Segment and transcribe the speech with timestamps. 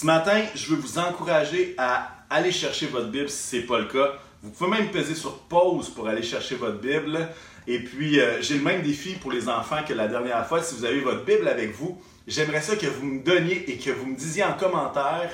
[0.00, 3.78] Ce matin, je veux vous encourager à aller chercher votre Bible si ce n'est pas
[3.78, 4.12] le cas.
[4.42, 7.28] Vous pouvez même peser sur pause pour aller chercher votre Bible.
[7.66, 10.62] Et puis, euh, j'ai le même défi pour les enfants que la dernière fois.
[10.62, 13.90] Si vous avez votre Bible avec vous, j'aimerais ça que vous me donniez et que
[13.90, 15.30] vous me disiez en commentaire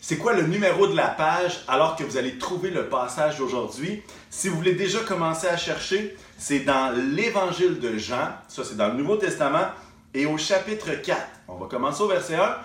[0.00, 4.02] c'est quoi le numéro de la page alors que vous allez trouver le passage d'aujourd'hui?
[4.30, 8.88] Si vous voulez déjà commencer à chercher, c'est dans l'Évangile de Jean, ça c'est dans
[8.88, 9.68] le Nouveau Testament,
[10.12, 11.20] et au chapitre 4.
[11.46, 12.56] On va commencer au verset 1,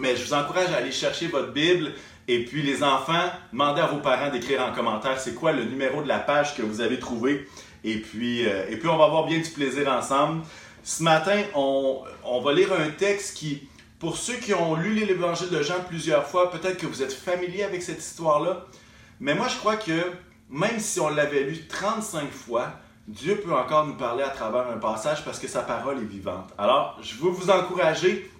[0.00, 1.92] mais je vous encourage à aller chercher votre Bible.
[2.26, 6.02] Et puis les enfants, demandez à vos parents d'écrire en commentaire c'est quoi le numéro
[6.02, 7.46] de la page que vous avez trouvé.
[7.84, 10.42] Et puis, euh, et puis on va avoir bien du plaisir ensemble.
[10.82, 13.68] Ce matin, on, on va lire un texte qui,
[13.98, 17.64] pour ceux qui ont lu l'évangile de Jean plusieurs fois, peut-être que vous êtes familier
[17.64, 18.66] avec cette histoire-là.
[19.18, 20.12] Mais moi, je crois que
[20.48, 22.72] même si on l'avait lu 35 fois,
[23.06, 26.50] Dieu peut encore nous parler à travers un passage parce que sa parole est vivante.
[26.58, 28.30] Alors, je veux vous encourager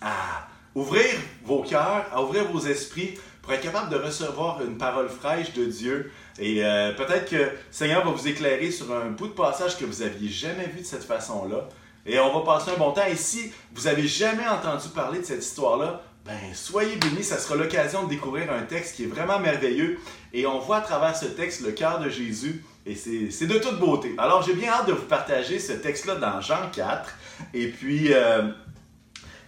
[0.00, 0.46] à
[0.76, 1.06] ouvrir
[1.44, 5.64] vos cœurs, à ouvrir vos esprits pour être capable de recevoir une parole fraîche de
[5.64, 6.12] Dieu.
[6.38, 9.86] Et euh, peut-être que le Seigneur va vous éclairer sur un bout de passage que
[9.86, 11.68] vous n'aviez jamais vu de cette façon-là.
[12.04, 13.06] Et on va passer un bon temps.
[13.10, 17.54] Et si vous n'avez jamais entendu parler de cette histoire-là, ben, soyez bénis, ça sera
[17.54, 19.98] l'occasion de découvrir un texte qui est vraiment merveilleux.
[20.34, 22.64] Et on voit à travers ce texte le cœur de Jésus.
[22.84, 24.14] Et c'est de toute beauté.
[24.18, 27.14] Alors j'ai bien hâte de vous partager ce texte-là dans Jean 4.
[27.54, 28.42] Et puis, euh,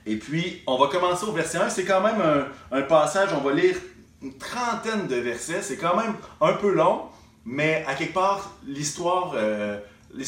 [0.09, 1.69] et puis, on va commencer au verset 1.
[1.69, 2.23] C'est quand même
[2.73, 3.77] un, passage, on va lire
[4.23, 5.62] une trentaine de versets.
[5.62, 7.03] C'est quand même un peu long,
[7.45, 9.33] mais à quelque part, l'histoire...
[9.34, 9.79] Euh,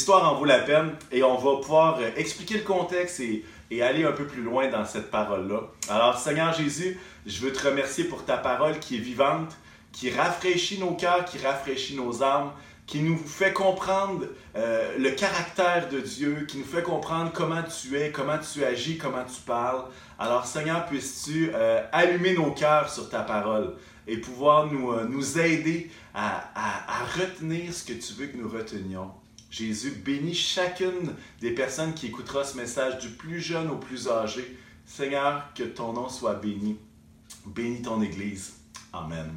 [0.09, 3.45] en vaut la peine et on va pouvoir euh, expliquer le contexte et,
[3.83, 5.61] aller un peu plus loin dans cette parole-là.
[5.89, 9.57] Alors, Seigneur Jésus, je veux te remercier pour ta parole qui est vivante,
[9.93, 12.51] qui rafraîchit nos cœurs, qui rafraîchit nos âmes,
[12.91, 17.97] qui nous fait comprendre euh, le caractère de Dieu, qui nous fait comprendre comment tu
[17.97, 19.85] es, comment tu agis, comment tu parles.
[20.19, 23.77] Alors, Seigneur, puisses-tu euh, allumer nos cœurs sur ta parole
[24.09, 29.13] et pouvoir nous, nous aider à, à retenir ce que tu veux que nous retenions.
[29.53, 34.59] Jésus bénit chacune des personnes qui écoutera ce message, du plus jeune au plus âgé.
[34.85, 36.77] Seigneur, que ton nom soit béni.
[37.47, 38.55] Bénis ton Église.
[38.93, 39.31] Amen.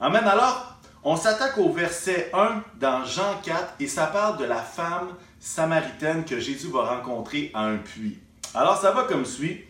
[0.00, 0.24] Amen.
[0.24, 0.67] Alors,
[1.04, 6.24] on s'attaque au verset 1 dans Jean 4 et ça parle de la femme samaritaine
[6.24, 8.18] que Jésus va rencontrer à un puits.
[8.54, 9.64] Alors, ça va comme suit.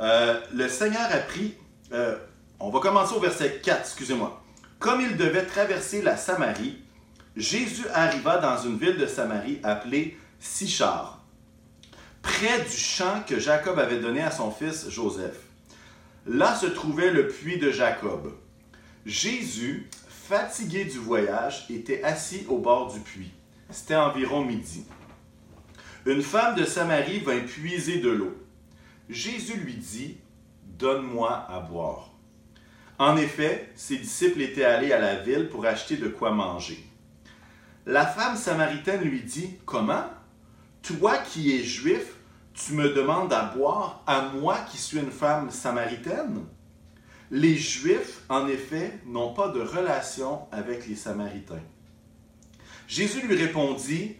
[0.00, 1.54] Euh, le Seigneur a pris,
[1.92, 2.16] euh,
[2.60, 4.42] on va commencer au verset 4, excusez-moi.
[4.78, 6.78] Comme il devait traverser la Samarie,
[7.36, 11.20] Jésus arriva dans une ville de Samarie appelée Sichar,
[12.20, 15.38] près du champ que Jacob avait donné à son fils Joseph.
[16.26, 18.32] Là se trouvait le puits de Jacob.
[19.04, 23.32] Jésus, fatigué du voyage, était assis au bord du puits.
[23.70, 24.84] C'était environ midi.
[26.06, 28.36] Une femme de Samarie vint puiser de l'eau.
[29.08, 30.18] Jésus lui dit,
[30.78, 32.10] Donne-moi à boire.
[32.98, 36.84] En effet, ses disciples étaient allés à la ville pour acheter de quoi manger.
[37.86, 40.04] La femme samaritaine lui dit, Comment?
[40.82, 42.14] Toi qui es juif,
[42.54, 46.44] tu me demandes à boire à moi qui suis une femme samaritaine?
[47.34, 51.62] Les Juifs, en effet, n'ont pas de relation avec les Samaritains.
[52.86, 54.16] Jésus lui répondit,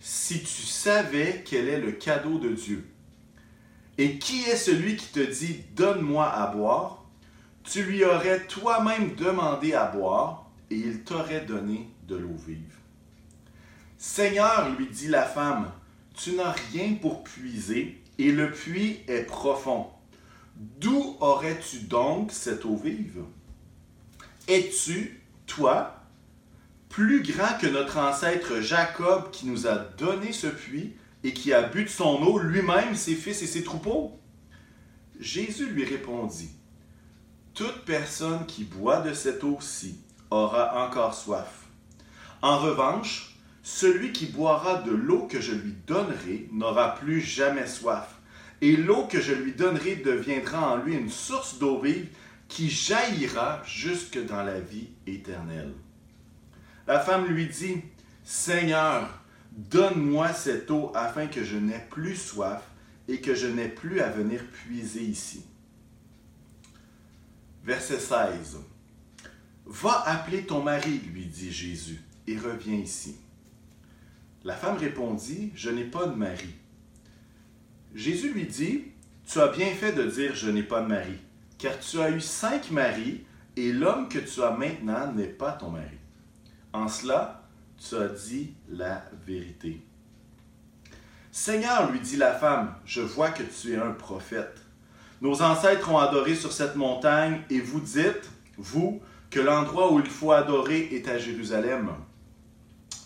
[0.00, 2.84] Si tu savais quel est le cadeau de Dieu,
[3.96, 7.04] et qui est celui qui te dit, Donne-moi à boire,
[7.62, 12.74] tu lui aurais toi-même demandé à boire, et il t'aurait donné de l'eau vive.
[13.98, 15.70] Seigneur, lui dit la femme,
[16.12, 19.92] tu n'as rien pour puiser, et le puits est profond.
[20.58, 23.22] D'où aurais-tu donc cette eau vive?
[24.48, 26.02] Es-tu, toi,
[26.88, 31.62] plus grand que notre ancêtre Jacob qui nous a donné ce puits et qui a
[31.62, 34.18] bu de son eau lui-même, ses fils et ses troupeaux?
[35.20, 36.50] Jésus lui répondit,
[37.54, 41.66] Toute personne qui boit de cette eau-ci aura encore soif.
[42.42, 48.17] En revanche, celui qui boira de l'eau que je lui donnerai n'aura plus jamais soif,
[48.60, 52.08] et l'eau que je lui donnerai deviendra en lui une source d'eau vive
[52.48, 55.74] qui jaillira jusque dans la vie éternelle.
[56.86, 57.82] La femme lui dit,
[58.24, 59.22] Seigneur,
[59.52, 62.62] donne-moi cette eau afin que je n'ai plus soif
[63.06, 65.44] et que je n'ai plus à venir puiser ici.
[67.64, 68.58] Verset 16.
[69.66, 73.16] Va appeler ton mari, lui dit Jésus, et reviens ici.
[74.44, 76.54] La femme répondit, Je n'ai pas de mari.
[77.98, 78.84] Jésus lui dit,
[79.26, 81.16] Tu as bien fait de dire, Je n'ai pas de mari,
[81.58, 83.24] car tu as eu cinq maris,
[83.56, 85.98] et l'homme que tu as maintenant n'est pas ton mari.
[86.72, 87.42] En cela,
[87.76, 89.82] tu as dit la vérité.
[91.32, 94.60] Seigneur, lui dit la femme, je vois que tu es un prophète.
[95.20, 100.06] Nos ancêtres ont adoré sur cette montagne et vous dites, vous, que l'endroit où il
[100.06, 101.90] faut adorer est à Jérusalem.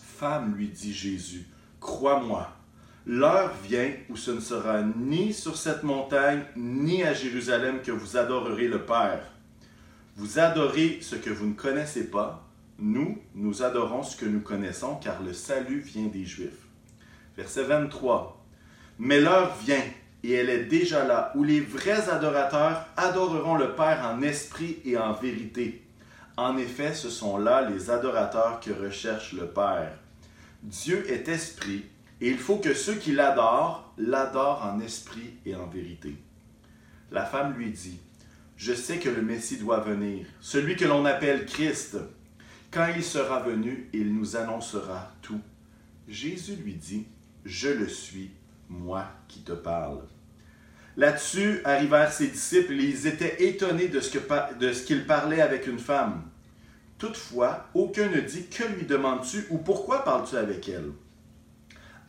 [0.03, 1.47] Femme, lui dit Jésus,
[1.79, 2.55] crois-moi,
[3.05, 8.17] l'heure vient où ce ne sera ni sur cette montagne ni à Jérusalem que vous
[8.17, 9.23] adorerez le Père.
[10.15, 12.47] Vous adorez ce que vous ne connaissez pas,
[12.79, 16.67] nous, nous adorons ce que nous connaissons, car le salut vient des Juifs.
[17.37, 18.43] Verset 23.
[18.99, 19.83] Mais l'heure vient,
[20.23, 24.97] et elle est déjà là, où les vrais adorateurs adoreront le Père en esprit et
[24.97, 25.83] en vérité.
[26.35, 29.93] En effet, ce sont là les adorateurs que recherche le Père.
[30.63, 31.85] Dieu est esprit,
[32.23, 36.15] et il faut que ceux qui l'adorent l'adorent en esprit et en vérité.
[37.11, 37.99] La femme lui dit,
[38.55, 41.97] Je sais que le Messie doit venir, celui que l'on appelle Christ.
[42.71, 45.41] Quand il sera venu, il nous annoncera tout.
[46.07, 47.05] Jésus lui dit,
[47.43, 48.31] Je le suis,
[48.69, 49.99] moi qui te parle.
[50.95, 56.23] Là-dessus arrivèrent ses disciples et ils étaient étonnés de ce qu'il parlait avec une femme.
[56.97, 60.93] Toutefois, aucun ne dit Que lui demandes-tu ou pourquoi parles-tu avec elle?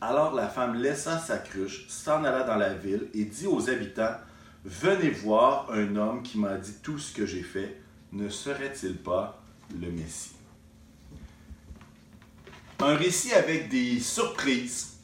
[0.07, 4.17] Alors la femme laissa sa cruche, s'en alla dans la ville et dit aux habitants
[4.65, 7.81] Venez voir un homme qui m'a dit tout ce que j'ai fait.
[8.13, 9.43] Ne serait-il pas
[9.81, 10.35] le Messie
[12.81, 14.99] un récit avec des surprises,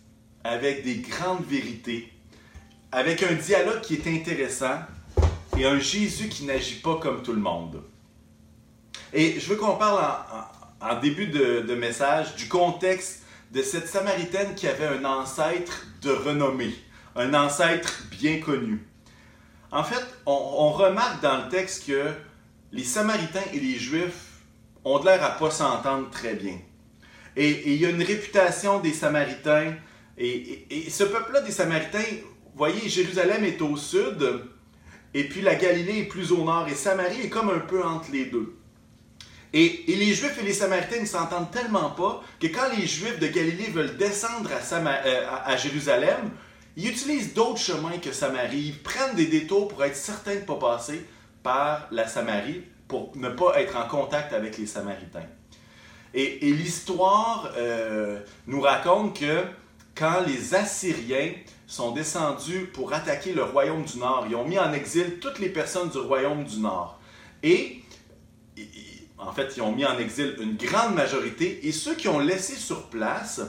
[0.44, 2.12] avec des grandes vérités,
[2.92, 4.80] avec un dialogue qui est intéressant
[5.56, 7.82] et un Jésus qui n'agit pas comme tout le monde.
[9.12, 10.04] Et je veux qu'on parle
[10.80, 16.74] en, début de, message du contexte de cette Samaritaine qui avait un ancêtre de renommée,
[17.16, 18.86] un ancêtre bien connu.
[19.72, 22.12] En fait, on, remarque dans le texte que
[22.72, 24.40] les Samaritains et les Juifs
[24.84, 26.58] ont l'air à pas s'entendre très bien.
[27.36, 29.74] Et, il y a une réputation des Samaritains.
[30.18, 32.04] Et, ce peuple-là des Samaritains,
[32.54, 34.42] voyez, Jérusalem est au sud,
[35.14, 38.10] et puis la Galilée est plus au nord, et Samarie est comme un peu entre
[38.12, 38.59] les deux.
[39.52, 43.26] Et, les Juifs et les Samaritains ne s'entendent tellement pas que quand les Juifs de
[43.26, 46.30] Galilée veulent descendre à, euh, à Jérusalem,
[46.76, 48.58] ils utilisent d'autres chemins que Samarie.
[48.58, 51.04] Ils prennent des détours pour être certains de ne pas passer
[51.42, 55.26] par la Samarie, pour ne pas être en contact avec les Samaritains.
[56.14, 59.44] Et, l'histoire euh, nous raconte que
[59.94, 61.32] quand les Assyriens
[61.66, 65.50] sont descendus pour attaquer le royaume du Nord, ils ont mis en exil toutes les
[65.50, 66.98] personnes du royaume du Nord.
[67.42, 67.79] Et
[69.26, 72.54] en fait, ils ont mis en exil une grande majorité et ceux qui ont laissé
[72.54, 73.40] sur place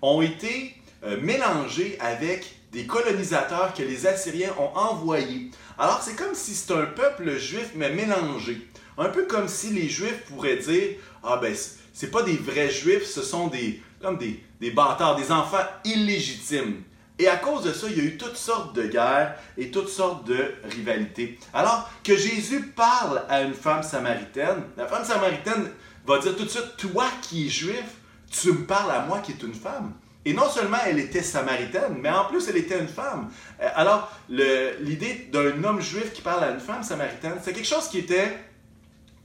[0.00, 0.74] ont été
[1.04, 5.50] euh, mélangés avec des colonisateurs que les Assyriens ont envoyés.
[5.78, 8.66] Alors c'est comme si c'était un peuple juif mais mélangé.
[8.96, 11.54] Un peu comme si les Juifs pourraient dire Ah ben
[11.92, 16.82] c'est pas des vrais juifs, ce sont des, comme des, des bâtards, des enfants illégitimes.
[17.18, 19.88] Et à cause de ça, il y a eu toutes sortes de guerres et toutes
[19.88, 21.38] sortes de rivalités.
[21.52, 25.70] Alors que Jésus parle à une femme samaritaine, la femme samaritaine
[26.06, 27.84] va dire tout de suite, toi qui es juif,
[28.30, 29.94] tu me parles à moi qui est une femme.
[30.24, 33.30] Et non seulement elle était samaritaine, mais en plus elle était une femme.
[33.60, 37.88] Euh, alors l'idée d'un homme juif qui parle à une femme samaritaine, c'est quelque chose
[37.88, 38.38] qui était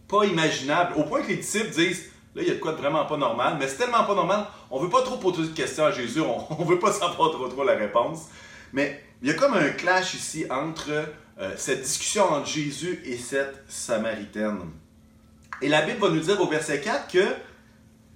[0.07, 2.77] pas imaginable, au point que les disciples disent, Là, il y a de quoi de
[2.77, 5.85] vraiment pas normal, mais c'est tellement pas normal, on veut pas trop poser de questions
[5.85, 8.27] à Jésus, on, ne veut pas savoir trop trop la réponse.
[8.71, 10.89] Mais il y a comme un clash ici entre
[11.39, 14.61] euh, cette discussion entre Jésus et cette Samaritaine.
[15.61, 17.25] Et la Bible va nous dire au verset 4 que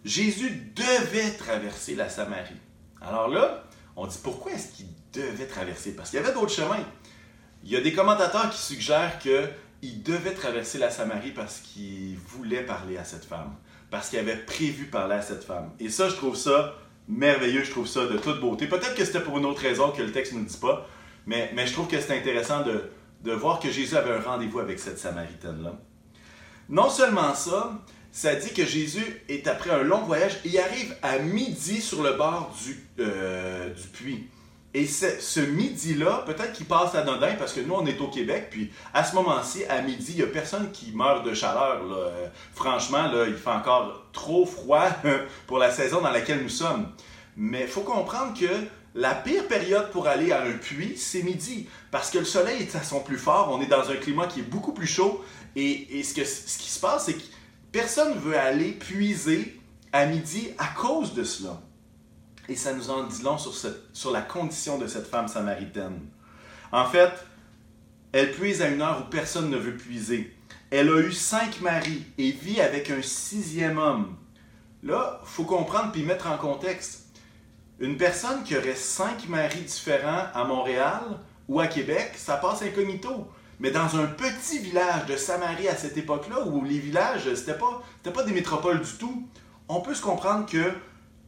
[0.04, 2.60] Jésus devait traverser la Samarie.
[3.02, 5.96] Alors là, on dit pourquoi est-ce qu'il devait traverser?
[5.96, 6.84] Parce qu'il y avait d'autres chemins.
[7.64, 12.64] Il y a des commentateurs qui suggèrent qu'il devait traverser la Samarie parce qu'il voulait
[12.64, 13.56] parler à cette femme
[13.90, 15.72] parce qu'il avait prévu parler à cette femme.
[15.80, 16.76] Et ça, je trouve ça
[17.08, 18.68] merveilleux, je trouve ça de toute beauté.
[18.68, 20.88] Peut-être que c'était pour une autre raison que le texte ne nous dit pas,
[21.26, 25.00] mais, je trouve que c'est intéressant de, voir que Jésus avait un rendez-vous avec cette
[25.00, 25.74] Samaritaine-là.
[26.70, 31.20] Non seulement ça, ça dit que Jésus est après un long voyage il arrive à
[31.20, 34.28] midi sur le bord du, euh, du puits.
[34.78, 38.50] Et ce midi-là, peut-être qu'il passe à Nodin parce que nous, on est au Québec,
[38.52, 41.82] puis à ce moment-ci, à midi, il n'y a personne qui meurt de chaleur.
[41.92, 44.88] Euh, franchement, là, il fait encore trop froid
[45.48, 46.92] pour la saison dans laquelle nous sommes.
[47.36, 48.46] Mais il faut comprendre que
[48.94, 52.76] la pire période pour aller à un puits, c'est midi, parce que le soleil est
[52.76, 56.04] à son plus fort, on est dans un climat qui est beaucoup plus chaud, et,
[56.04, 57.24] ce, ce qui se passe, c'est que
[57.72, 59.60] personne ne veut aller puiser
[59.92, 61.64] à midi à cause de cela.
[62.50, 66.00] Et ça nous en dit long sur, la condition de cette femme samaritaine.
[66.72, 67.12] En fait,
[68.14, 70.34] elle puise à une heure où personne ne veut puiser.
[70.72, 74.16] Elle a eu cinq maris et vit avec un sixième homme.
[74.84, 77.08] Là, il faut comprendre puis mettre en contexte.
[77.80, 81.02] Une personne qui aurait cinq maris différents à Montréal
[81.48, 83.28] ou à Québec, ça passe incognito.
[83.60, 87.82] mais dans un petit village de Samarie à cette époque-là, où les villages, c'était pas,
[88.04, 89.28] pas des métropoles du tout,
[89.68, 90.72] on peut se comprendre que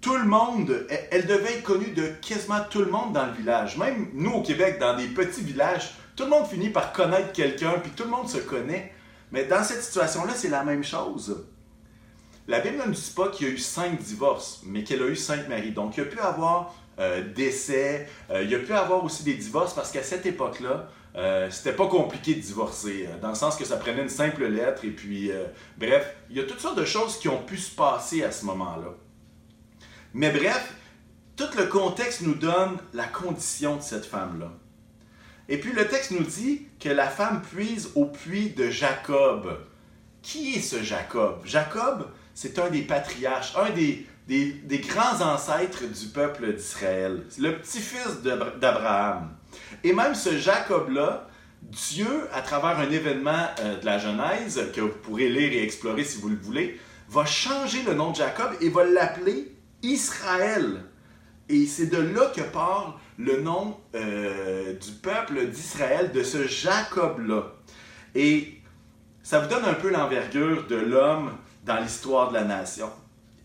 [0.02, 3.78] tout le monde, elle devait être connue de quasiment tout le monde dans le village.
[3.78, 7.74] Même nous au Québec, dans des petits villages, tout le monde finit par connaître quelqu'un,
[7.82, 8.94] puis tout le monde se connaît.
[9.32, 11.46] Mais dans cette situation-là, c'est la même chose.
[12.48, 15.16] La Bible ne dit pas qu'il y a eu cinq divorces, mais qu'elle a eu
[15.16, 15.72] cinq maris.
[15.72, 19.24] Donc, il y a pu avoir euh, décès, euh, il y a pu avoir aussi
[19.24, 23.56] des divorces parce qu'à cette époque-là, euh, c'était pas compliqué de divorcer, dans le sens
[23.56, 25.32] que ça prenait une simple lettre et puis,
[25.78, 28.46] bref, il y a toutes sortes de choses qui ont pu se passer à ce
[28.46, 28.96] moment-là.
[30.14, 30.74] Mais bref,
[31.36, 34.52] tout le contexte nous donne la condition de cette femme-là.
[35.48, 39.58] Et puis le texte nous dit que la femme puise au puits de Jacob.
[40.22, 41.42] Qui est ce Jacob?
[41.46, 44.06] Jacob, c'est un des patriarches, un des,
[44.88, 47.24] grands ancêtres du peuple d'Israël.
[47.30, 49.32] C'est le petit-fils d'Abraham.
[49.84, 51.28] Et même ce Jacob-là,
[51.62, 56.04] Dieu, à travers un événement euh, de la Genèse, que vous pourrez lire et explorer
[56.04, 59.52] si vous le voulez, va changer le nom de Jacob et va l'appeler
[59.84, 60.84] Israël.
[61.48, 67.54] Et c'est de là que part le nom euh, du peuple d'Israël, de ce Jacob-là.
[68.16, 68.60] Et
[69.24, 71.32] ça vous donne un peu l'envergure de l'homme
[71.66, 72.90] dans l'histoire de la nation.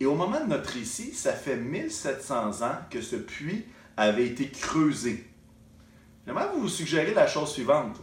[0.00, 3.64] Et au moment de notre récit, ça fait 1700 ans que ce puits
[3.96, 5.26] avait été creusé.
[6.26, 8.00] J'aimerais vous suggérer la chose suivante.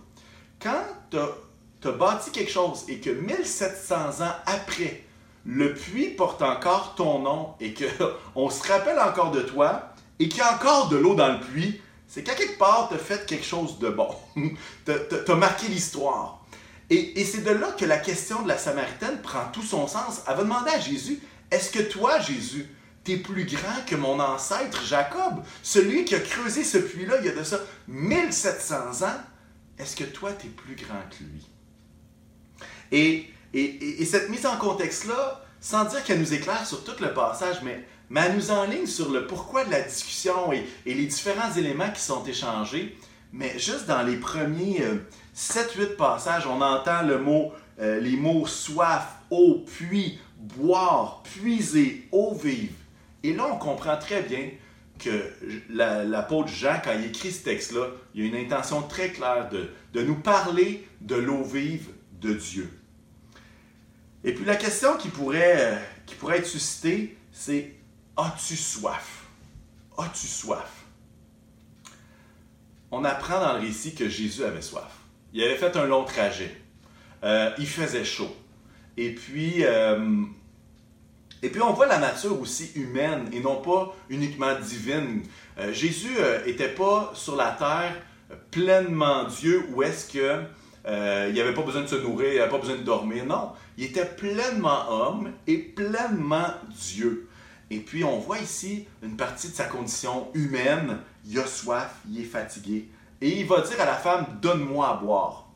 [0.62, 5.04] Quand tu as, bâti quelque chose et que 1700 ans après,
[5.46, 10.40] le puits porte encore ton nom et qu'on se rappelle encore de toi et qu'il
[10.40, 13.26] y a encore de l'eau dans le puits, c'est qu'à quelque part, tu as fait
[13.26, 14.10] quelque chose de bon.
[14.86, 16.46] tu as, marqué l'histoire.
[16.90, 20.22] Et, c'est de là que la question de la Samaritaine prend tout son sens.
[20.28, 21.20] Elle va demander à Jésus,
[21.50, 22.68] est-ce que toi, Jésus,
[23.06, 27.28] tu es plus grand que mon ancêtre Jacob, celui qui a creusé ce puits-là il
[27.28, 29.20] y a de ça 1700 ans?
[29.80, 31.48] Est-ce que toi, tu es plus grand que lui?
[32.92, 37.58] Et et, cette mise en contexte-là, sans dire qu'elle nous éclaire sur tout le passage,
[37.64, 41.92] mais, mais elle nous enligne sur le pourquoi de la discussion et, les différents éléments
[41.92, 42.98] qui sont échangés.
[43.34, 44.84] Mais juste dans les premiers
[45.36, 52.08] 7-8 euh, passages, on entend le mot, euh, les mots soif, eau, puits, boire, puiser,
[52.12, 52.74] eau vive.
[53.24, 54.50] Et là, on comprend très bien
[54.98, 55.32] que
[55.70, 60.04] l'apôtre Jean, quand il écrit ce texte-là, il a une intention très claire de, de
[60.04, 61.88] nous parler de l'eau vive
[62.20, 62.70] de Dieu.
[64.24, 67.74] Et puis la question qui pourrait, qui pourrait être suscitée, c'est
[68.18, 69.26] As-tu soif?
[69.98, 70.70] As-tu soif?
[72.92, 74.92] On apprend dans le récit que Jésus avait soif.
[75.34, 76.56] Il avait fait un long trajet.
[77.24, 78.36] Euh, il faisait chaud.
[78.98, 80.24] Et puis, euh,
[81.42, 85.24] et puis on voit la nature aussi humaine et non pas uniquement divine.
[85.58, 87.96] Euh, Jésus n'était pas sur la terre
[88.52, 90.44] pleinement Dieu ou est-ce que
[90.88, 93.26] euh, il n'avait pas besoin de se nourrir, il n'avait pas besoin de dormir.
[93.26, 97.30] Non, il était pleinement homme et pleinement Dieu.
[97.70, 101.00] Et puis on voit ici une partie de sa condition humaine.
[101.26, 102.90] Il a soif, il est fatigué.
[103.22, 105.48] Et il va dire à la femme, donne-moi à boire.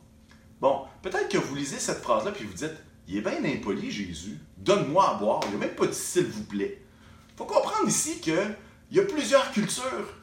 [0.60, 2.76] Bon, peut-être que vous lisez cette phrase-là puis vous dites,
[3.08, 5.40] il est bien impoli Jésus, donne-moi à boire.
[5.46, 6.80] Il n'a même pas dit s'il vous plaît.
[7.34, 8.56] Il faut comprendre ici qu'il
[8.92, 10.14] y a plusieurs cultures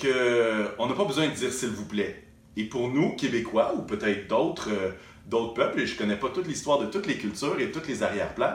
[0.00, 2.29] qu'on n'a pas besoin de dire s'il vous plaît.
[2.56, 6.46] Et pour nous, Québécois, ou peut-être d'autres euh, peuples, et je ne connais pas toute
[6.46, 8.54] l'histoire de toutes les cultures et toutes les arrière-plans,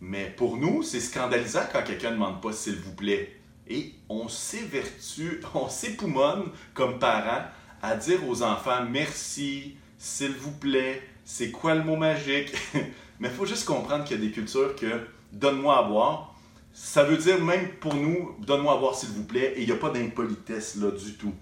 [0.00, 3.36] mais pour nous, c'est scandalisant quand quelqu'un ne demande pas s'il vous plaît.
[3.68, 7.44] Et on s'évertue, on s'époumonne comme parents
[7.82, 12.52] à dire aux enfants merci, s'il vous plaît, c'est quoi le mot magique?
[13.20, 16.34] mais il faut juste comprendre qu'il y a des cultures que donne-moi à boire,
[16.72, 19.72] ça veut dire même pour nous, donne-moi à boire s'il vous plaît, et il n'y
[19.72, 21.32] a pas d'impolitesse là du tout.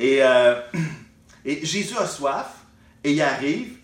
[0.00, 0.60] Euh,
[1.44, 2.64] et, Jésus a soif,
[3.04, 3.76] et il arrive,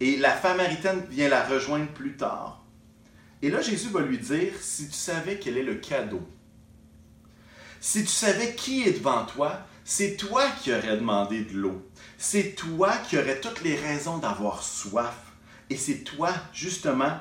[0.00, 2.64] et la femme maritaine vient la rejoindre plus tard.
[3.42, 6.22] Et là, Jésus va lui dire, si tu savais quel est le cadeau,
[7.80, 11.86] si tu savais qui est devant toi, c'est toi qui aurais demandé de l'eau.
[12.16, 15.14] C'est toi qui aurais toutes les raisons d'avoir soif.
[15.68, 17.18] Et c'est toi, justement,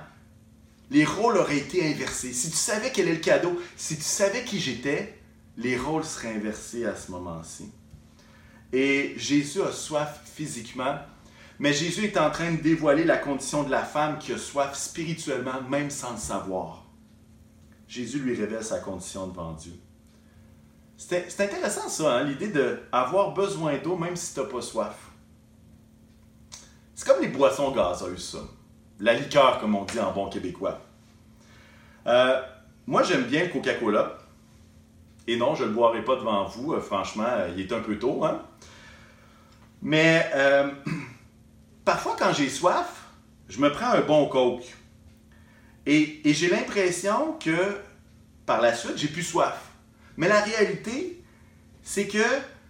[0.90, 2.32] les rôles auraient été inversés.
[2.32, 5.20] Si tu savais quel est le cadeau, si tu savais qui j'étais,
[5.58, 7.70] les rôles seraient inversés à ce moment-ci.
[8.74, 10.98] Et Jésus a soif physiquement,
[11.60, 14.76] mais Jésus est en train de dévoiler la condition de la femme qui a soif
[14.76, 16.84] spirituellement, même sans le savoir.
[17.88, 19.74] Jésus lui révèle sa condition devant Dieu.
[20.98, 24.96] C'est intéressant ça, hein, l'idée d'avoir besoin d'eau même si tu n'as pas soif.
[26.96, 28.40] C'est comme les boissons gazeuses, ça.
[29.00, 30.80] La liqueur, comme on dit en bon québécois.
[32.08, 32.42] Euh,
[32.88, 34.18] moi, j'aime bien le Coca-Cola.
[35.28, 36.74] Et non, je ne le boirai pas devant vous.
[36.74, 38.24] Euh, franchement, euh, il est un peu tôt.
[38.26, 38.42] Hein?
[39.82, 40.70] Mais euh,
[41.86, 43.08] quand j'ai soif,
[43.50, 44.66] je me prends un bon coke.
[45.86, 47.78] Et, et j'ai l'impression que
[48.46, 49.58] par la suite, j'ai plus soif.
[50.18, 51.22] Mais la réalité,
[51.82, 52.24] c'est que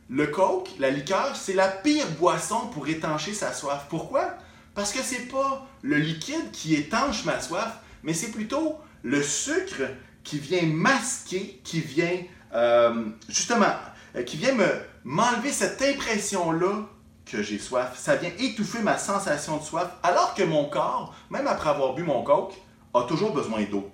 [0.09, 3.87] le coke, la liqueur, c'est la pire boisson pour étancher sa soif.
[3.89, 4.35] Pourquoi?
[4.75, 9.83] Parce que c'est pas le liquide qui étanche ma soif, mais c'est plutôt le sucre
[10.23, 12.17] qui vient masquer, qui vient
[12.53, 13.73] euh, justement,
[14.15, 14.67] euh, qui vient me
[15.03, 16.87] m'enlever cette impression-là
[17.25, 17.97] que j'ai soif.
[17.97, 22.03] Ça vient étouffer ma sensation de soif, alors que mon corps, même après avoir bu
[22.03, 22.53] mon coke,
[22.93, 23.89] a toujours besoin d'eau.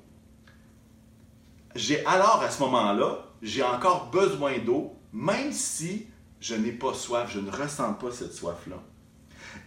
[1.76, 6.08] J'ai alors à ce moment-là, j'ai encore besoin d'eau, même si
[6.40, 8.78] je n'ai pas soif, je ne ressens pas cette soif-là.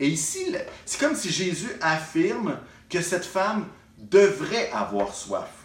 [0.00, 2.58] Et ici, c'est comme si Jésus affirme
[2.88, 3.66] que cette femme
[3.98, 5.61] devrait avoir soif.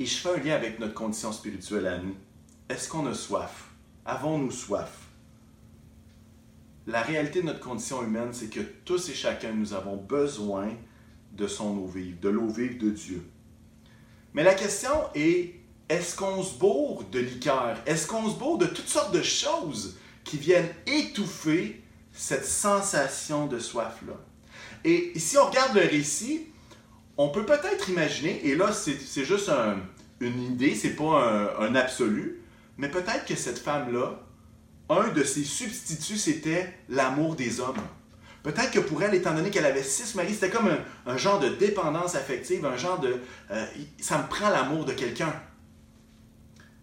[0.00, 2.16] Et je fais un lien avec notre condition spirituelle à nous.
[2.68, 3.70] Est-ce qu'on a soif?
[4.04, 4.90] Avons-nous soif?
[6.86, 10.68] La réalité de notre condition humaine, c'est que tous et chacun, nous avons besoin
[11.32, 13.24] de son eau vive, de l'eau vive de Dieu.
[14.34, 15.54] Mais la question est,
[15.88, 17.78] est-ce qu'on se bourre de liqueur?
[17.86, 21.82] Est-ce qu'on se bourre de toutes sortes de choses qui viennent étouffer
[22.12, 24.14] cette sensation de soif-là?
[24.84, 26.48] Et si on regarde le récit,
[27.16, 29.50] on peut peut-être imaginer, et là c'est juste
[30.20, 32.40] une idée, c'est pas un, absolu,
[32.76, 34.20] mais peut-être que cette femme-là,
[34.90, 37.80] un de ses substituts, c'était l'amour des hommes.
[38.42, 40.68] Peut-être que pour elle, étant donné qu'elle avait six maris, c'était comme
[41.06, 43.16] un, genre de dépendance affective, un genre de
[43.50, 43.66] euh,
[43.98, 45.32] ça me prend l'amour de quelqu'un.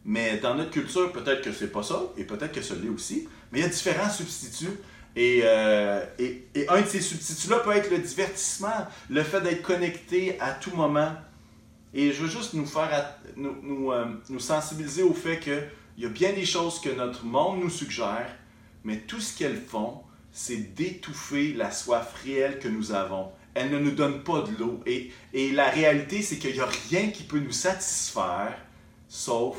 [0.04, 3.28] Mais dans notre culture, peut-être que c'est pas ça, et peut-être que ce l'est aussi.
[3.52, 4.80] Mais il y a différents substituts.
[5.18, 10.52] Euh, et, un de ces substituts-là peut être le divertissement, le fait d'être connecté à
[10.52, 11.14] tout moment.
[11.94, 16.32] Et je veux juste nous faire euh, nous sensibiliser au fait qu'il y a bien
[16.32, 18.34] des choses que notre monde nous suggère,
[18.84, 20.02] mais tout ce qu'elles font,
[20.32, 23.32] c'est d'étouffer la soif réelle que nous avons.
[23.54, 24.80] Elles ne nous donnent pas de l'eau.
[24.86, 28.58] Et, et la réalité, c'est qu'il n'y a rien qui peut nous satisfaire
[29.10, 29.58] sauf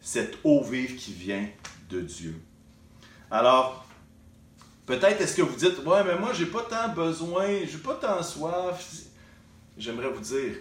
[0.00, 1.48] cette eau vive qui vient
[1.90, 2.40] de Dieu.
[3.32, 3.84] Alors,
[4.86, 8.22] Peut-être est-ce que vous dites, ouais, mais moi, j'ai pas tant besoin, j'ai pas tant
[8.22, 8.86] soif.
[9.78, 10.56] J'aimerais vous dire,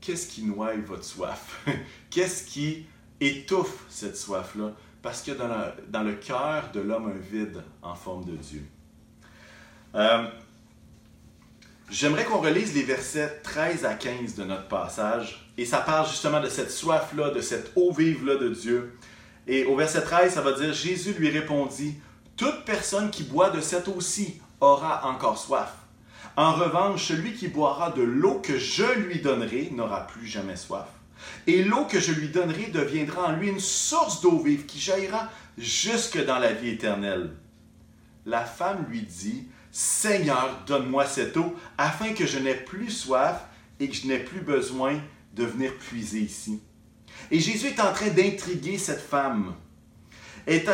[0.00, 1.64] qu'est-ce qui noie votre soif?
[2.10, 2.86] qu'est-ce qui
[3.20, 4.72] étouffe cette soif-là?
[5.02, 8.64] Parce que dans, dans le cœur de l'homme un vide en forme de Dieu.
[9.94, 10.26] Euh,
[11.90, 15.52] j'aimerais qu'on relise les versets 13 à 15 de notre passage.
[15.58, 18.96] Et ça parle justement de cette soif-là, de cette eau vive-là de Dieu.
[19.46, 21.94] Et au verset 13, ça va dire, Jésus lui répondit,
[22.38, 25.72] toute personne qui boit de cette eau-ci aura encore soif.
[26.36, 30.86] En revanche, celui qui boira de l'eau que je lui donnerai n'aura plus jamais soif.
[31.48, 35.28] Et l'eau que je lui donnerai deviendra en lui une source d'eau vive qui jaillira
[35.58, 37.32] jusque dans la vie éternelle.
[38.24, 43.46] La femme lui dit, Seigneur, donne-moi cette eau afin que je n'ai plus soif
[43.80, 45.00] et que je n'ai plus besoin
[45.34, 46.62] de venir puiser ici.
[47.32, 49.54] Et Jésus est en train d'intriguer cette femme.
[50.46, 50.64] Et,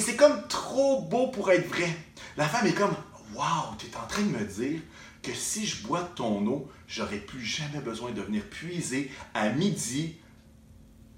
[0.00, 1.88] c'est comme trop beau pour être vrai.
[2.36, 2.94] La femme est comme
[3.34, 4.80] Waouh, tu es en train de me dire
[5.22, 10.16] que si je bois ton eau, j'aurai plus jamais besoin de venir puiser à midi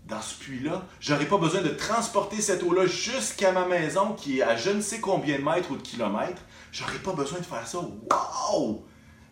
[0.07, 0.87] dans ce puits-là.
[1.01, 4.81] J'aurai pas besoin de transporter cette eau-là jusqu'à ma maison qui est à je ne
[4.81, 6.43] sais combien de mètres ou de kilomètres.
[6.73, 7.79] J'aurai pas besoin de faire ça.
[7.79, 8.85] Waouh!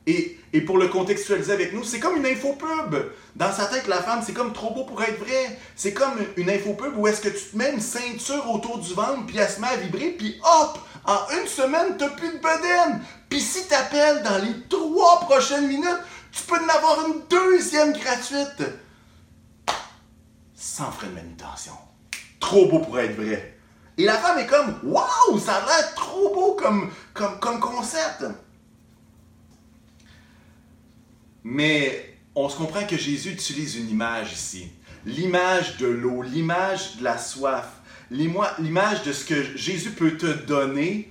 [0.07, 2.97] Et, pour le contextualiser avec nous, c'est comme une infopub.
[3.37, 5.59] Dans sa tête, la femme, c'est comme trop beau pour être vrai.
[5.77, 9.27] C'est comme une infopub où est-ce que tu te mets une ceinture autour du ventre,
[9.27, 13.01] puis elle se met à vibrer, puis hop, en une semaine, t'as plus de bedaine.
[13.29, 16.01] Puis si t'appelles dans les trois prochaines minutes,
[16.33, 18.63] tu peux en avoir une deuxième gratuite.
[20.55, 21.73] Sans frais de manutention.
[22.41, 23.59] Trop beau pour être vrai.
[23.99, 28.25] Et la femme est comme, waouh, ça a l'air trop beau comme, comme, comme concept.
[31.45, 34.71] Mais on se comprend que Jésus utilise une image ici.
[35.05, 37.67] L'image de l'eau, l'image de la soif,
[38.11, 41.11] l'image de ce que Jésus peut te donner.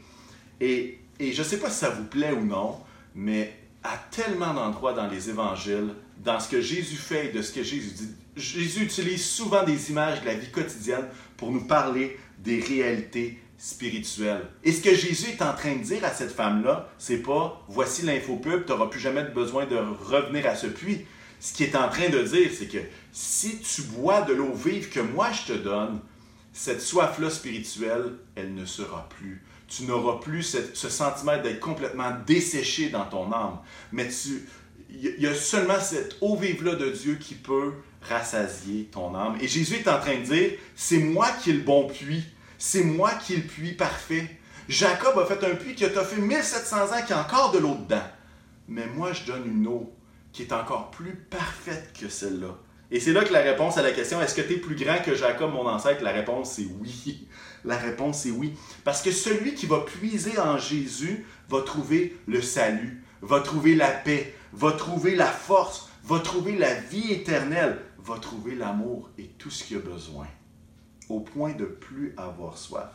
[0.59, 2.79] Et, je ne sais pas si ça vous plaît ou non,
[3.13, 7.51] mais à tellement d'endroits dans les évangiles, dans ce que Jésus fait et de ce
[7.51, 12.17] que Jésus dit, Jésus utilise souvent des images de la vie quotidienne pour nous parler
[12.39, 14.41] des réalités spirituel.
[14.63, 18.01] Et ce que Jésus est en train de dire à cette femme-là, c'est pas voici
[18.01, 21.05] l'infopub, tu n'auras plus jamais besoin de revenir à ce puits.
[21.39, 22.79] Ce qu'il est en train de dire, c'est que
[23.11, 25.99] si tu bois de l'eau vive que moi je te donne,
[26.51, 29.43] cette soif-là spirituelle, elle ne sera plus.
[29.67, 33.59] Tu n'auras plus ce sentiment d'être complètement desséché dans ton âme.
[33.91, 34.47] Mais tu,
[34.89, 39.37] il y a seulement cette eau vive-là de Dieu qui peut rassasier ton âme.
[39.39, 42.25] Et Jésus est en train de dire, c'est moi qui ai le bon puits
[42.61, 44.29] c'est moi qui ai le puits parfait.
[44.69, 47.73] Jacob a fait un puits qui a fait 1700 ans, qui a encore de l'eau
[47.73, 48.03] dedans.
[48.67, 49.91] Mais moi, je donne une eau
[50.31, 52.55] qui est encore plus parfaite que celle-là.
[52.91, 55.01] Et c'est là que la réponse à la question est-ce que tu es plus grand
[55.03, 56.03] que Jacob, mon ancêtre?
[56.03, 57.27] La réponse est oui.
[57.65, 58.53] La réponse est oui.
[58.83, 63.89] Parce que celui qui va puiser en Jésus va trouver le salut, va trouver la
[63.89, 69.49] paix, va trouver la force, va trouver la vie éternelle, va trouver l'amour et tout
[69.49, 70.27] ce qu'il a besoin,
[71.11, 72.91] au point de plus avoir soif.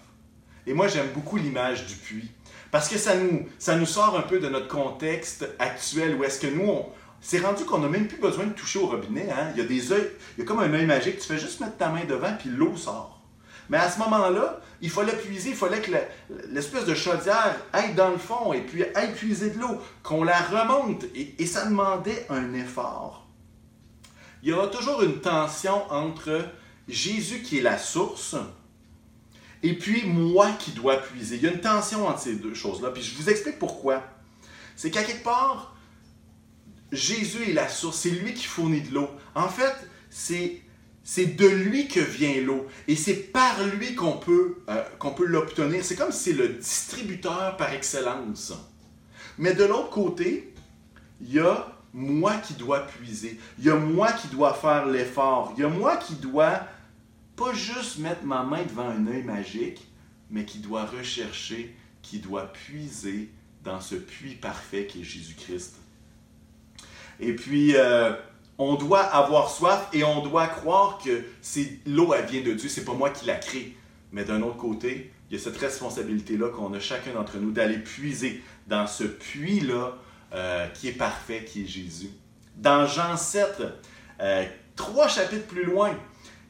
[0.66, 2.30] Et moi, j'aime beaucoup l'image du puits,
[2.70, 6.68] parce que ça nous, sort un peu de notre contexte actuel, où est-ce que nous,
[6.68, 6.86] on,
[7.20, 9.28] c'est rendu qu'on n'a même plus besoin de toucher au robinet.
[9.30, 9.50] Hein?
[9.54, 11.60] Il y a des œils, il y a comme un œil magique, tu fais juste
[11.60, 13.16] mettre ta main devant, puis l'eau sort.
[13.68, 15.90] Mais à ce moment-là, il fallait puiser, il fallait que
[16.50, 20.38] l'espèce de chaudière aille dans le fond et puis aille puiser de l'eau, qu'on la
[20.38, 21.04] remonte.
[21.14, 23.26] Et, ça demandait un effort.
[24.42, 26.44] Il y aura toujours une tension entre
[26.88, 28.36] Jésus qui est la source
[29.62, 31.36] et puis moi qui dois puiser.
[31.36, 32.90] Il y a une tension entre ces deux choses-là.
[32.90, 34.04] Puis je vous explique pourquoi.
[34.76, 35.74] C'est qu'à quelque part,
[36.92, 39.08] Jésus est la source, c'est lui qui fournit de l'eau.
[39.34, 39.74] En fait,
[40.10, 40.62] c'est
[41.16, 45.84] de lui que vient l'eau et c'est par lui qu'on peut, euh, qu'on peut l'obtenir.
[45.84, 48.52] C'est comme si c'est le distributeur par excellence.
[49.38, 50.54] Mais de l'autre côté,
[51.20, 53.40] il y a moi qui dois puiser.
[53.58, 55.54] Il y a moi qui dois faire l'effort.
[55.56, 56.60] Il y a moi qui dois
[57.36, 59.86] pas juste mettre ma main devant un œil magique,
[60.30, 63.30] mais qui doit rechercher, qui doit puiser
[63.62, 65.76] dans ce puits parfait qui est Jésus-Christ.
[67.20, 68.12] Et puis, euh,
[68.58, 71.24] on doit avoir soif et on doit croire que
[71.86, 73.76] l'eau, elle vient de Dieu, c'est pas moi qui la crée.
[74.12, 77.78] Mais d'un autre côté, il y a cette responsabilité-là qu'on a chacun d'entre nous d'aller
[77.78, 79.96] puiser dans ce puits-là
[80.32, 82.10] euh, qui est parfait, qui est Jésus.
[82.56, 83.62] Dans Jean 7,
[84.20, 84.44] euh,
[84.74, 85.94] trois chapitres plus loin,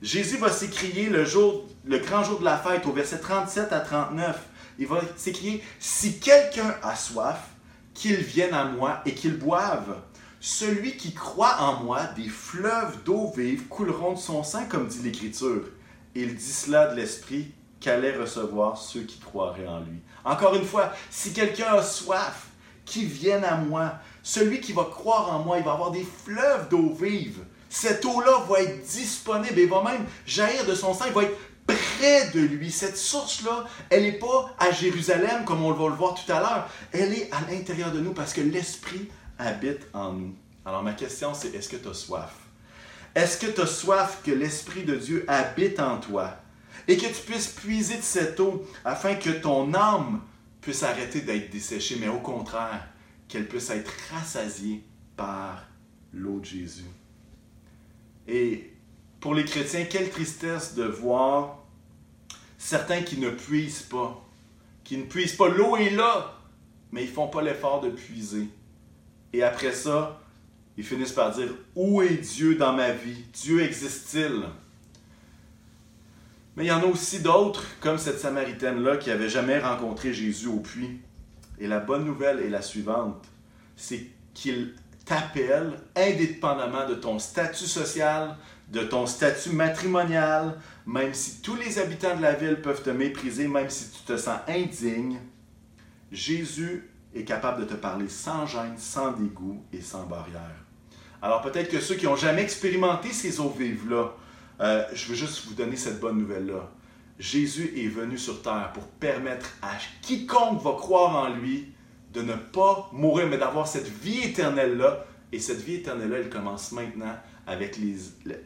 [0.03, 3.81] Jésus va s'écrier le, jour, le grand jour de la fête, au verset 37 à
[3.81, 4.37] 39.
[4.79, 7.49] Il va s'écrier Si quelqu'un a soif,
[7.95, 9.97] qu'il vienne à moi et qu'il boive.
[10.39, 15.01] Celui qui croit en moi, des fleuves d'eau vive couleront de son sein, comme dit
[15.03, 15.63] l'Écriture.
[16.15, 20.01] Il dit cela de l'Esprit qu'allait recevoir ceux qui croiraient en lui.
[20.25, 22.49] Encore une fois, si quelqu'un a soif,
[22.87, 23.95] qu'il vienne à moi.
[24.23, 27.41] Celui qui va croire en moi, il va avoir des fleuves d'eau vive.
[27.79, 32.31] Cette eau-là va être disponible et va même jaillir de son sein, va être près
[32.31, 32.71] de lui.
[32.73, 36.71] Cette source-là, elle n'est pas à Jérusalem comme on va le voir tout à l'heure.
[36.91, 40.35] Elle est à l'intérieur de nous parce que l'Esprit habite en nous.
[40.65, 42.33] Alors ma question c'est, est-ce que tu as soif?
[43.15, 46.35] Est-ce que tu as soif que l'Esprit de Dieu habite en toi?
[46.89, 50.23] Et que tu puisses puiser de cette eau afin que ton âme
[50.63, 52.89] puisse arrêter d'être desséchée, mais au contraire,
[53.29, 54.83] qu'elle puisse être rassasiée
[55.15, 55.67] par
[56.15, 56.87] l'eau de Jésus.
[58.29, 58.71] Et
[59.21, 61.59] pour les chrétiens, quelle tristesse de voir
[62.59, 64.25] certains qui ne puisent pas,
[64.85, 65.49] qui ne puisent pas.
[65.49, 66.39] L'eau est là,
[66.93, 68.49] mais ils ne font pas l'effort de puiser.
[69.33, 70.21] Et après ça,
[70.77, 73.25] ils finissent par dire Où est Dieu dans ma vie?
[73.33, 74.43] Dieu existe-t-il
[76.57, 80.49] Mais il y en a aussi d'autres, comme cette Samaritaine-là, qui n'avait jamais rencontré Jésus
[80.49, 81.01] au puits.
[81.59, 83.27] Et la bonne nouvelle est la suivante
[83.77, 84.75] c'est qu'il
[85.07, 88.37] t'appelle indépendamment de ton statut social,
[88.69, 93.47] de ton statut matrimonial, même si tous les habitants de la ville peuvent te mépriser,
[93.47, 95.21] même si tu te sens indigne,
[96.11, 100.65] Jésus est capable de te parler sans gêne, sans dégoût et sans barrière.
[101.23, 104.13] Alors peut-être que ceux qui n'ont jamais expérimenté ces eaux vives-là,
[104.61, 106.69] euh, je veux juste vous donner cette bonne nouvelle-là.
[107.19, 109.71] Jésus est venu sur terre pour permettre à
[110.03, 111.73] quiconque va croire en lui
[112.17, 115.05] de ne pas mourir, mais d'avoir cette vie éternelle-là.
[115.33, 117.15] Et cette vie éternelle-là, elle commence maintenant
[117.47, 117.97] avec les,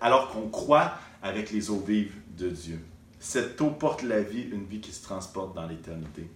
[0.00, 2.80] alors qu'on croit avec les eaux vives de Dieu.
[3.18, 6.28] Cette eau porte la vie, une vie qui se transporte dans l'éternité.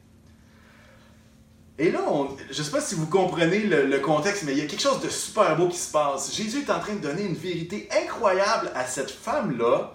[1.77, 2.01] Et là,
[2.51, 5.01] je ne sais pas si vous comprenez le, contexte, mais il y a quelque chose
[5.01, 6.33] de super beau qui se passe.
[6.33, 9.93] Jésus est en train de donner une vérité incroyable à cette femme-là.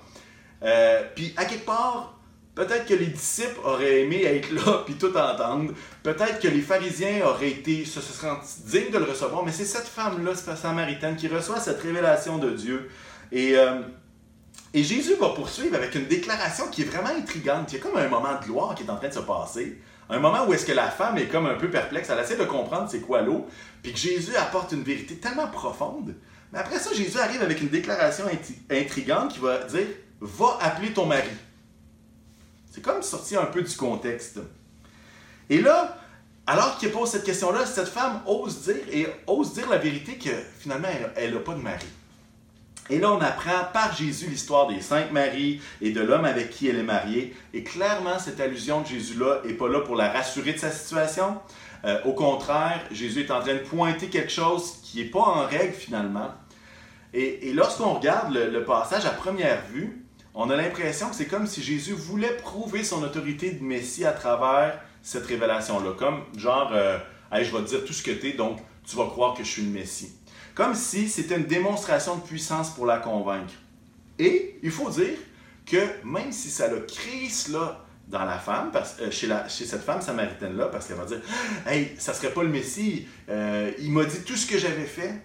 [0.63, 2.18] Euh, puis, à quelque part,
[2.60, 5.74] peut-être que les disciples auraient aimé être là puis tout entendre.
[6.04, 8.26] Peut-être que les pharisiens auraient été, se, se
[8.65, 9.43] dignes de le recevoir.
[9.43, 12.89] Mais c'est cette femme-là, cette samaritaine, qui reçoit cette révélation de Dieu.
[13.32, 13.80] Et, euh,
[14.74, 17.72] et Jésus va poursuivre avec une déclaration qui est vraiment intrigante.
[17.72, 19.80] Il y a comme un moment de gloire qui est en train de se passer
[20.10, 22.43] un moment où est-ce que la femme est comme un peu perplexe, elle essaie de
[22.43, 23.48] comprendre c'est quoi l'eau,
[23.84, 26.15] puis que Jésus apporte une vérité tellement profonde.
[26.52, 28.26] Mais après ça, Jésus arrive avec une déclaration
[28.72, 29.86] intrigante qui va dire
[30.22, 31.30] Va appeler ton mari.
[32.80, 34.39] C'est comme sortir un peu du contexte.
[35.50, 35.98] Et là,
[36.48, 40.30] alors qu'il pose cette question-là, cette femme ose dire et ose dire la vérité que
[40.60, 40.88] finalement,
[41.18, 41.86] elle n'a pas de mari.
[42.89, 46.70] Et là, on apprend par Jésus l'histoire des Saintes Maries et de l'homme avec qui
[46.70, 47.36] elle est mariée.
[47.54, 51.38] Et clairement, cette allusion de Jésus-là n'est pas là pour la rassurer de sa situation.
[51.84, 55.46] Euh, au contraire, Jésus est en train de pointer quelque chose qui n'est pas en
[55.46, 56.32] règle finalement.
[57.13, 61.62] Et, lorsqu'on regarde le, passage à première vue, on a l'impression que c'est comme si
[61.62, 65.94] Jésus voulait prouver son autorité de Messie à travers cette révélation-là.
[65.98, 66.98] Comme genre, euh,
[67.34, 69.50] je vais te dire tout ce que tu es, donc tu vas croire que je
[69.50, 70.13] suis le Messie.
[70.56, 73.54] Comme si c'était une démonstration de puissance pour la convaincre.
[74.18, 75.18] Et il faut dire
[75.65, 79.65] que même si ça le créé cela dans la femme, parce, euh, chez, la, chez
[79.65, 81.22] cette femme samaritaine-là, parce qu'elle va dire
[81.65, 85.24] Hey, ça serait pas le Messie, euh, il m'a dit tout ce que j'avais fait.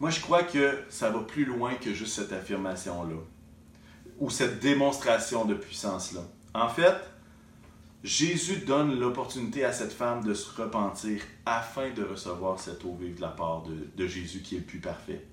[0.00, 3.16] Moi, je crois que ça va plus loin que juste cette affirmation-là,
[4.18, 6.22] ou cette démonstration de puissance-là.
[6.54, 6.96] En fait,
[8.02, 13.16] Jésus donne l'opportunité à cette femme de se repentir afin de recevoir cette eau vive
[13.16, 13.64] de la part
[13.96, 15.26] de, Jésus qui est le plus parfait.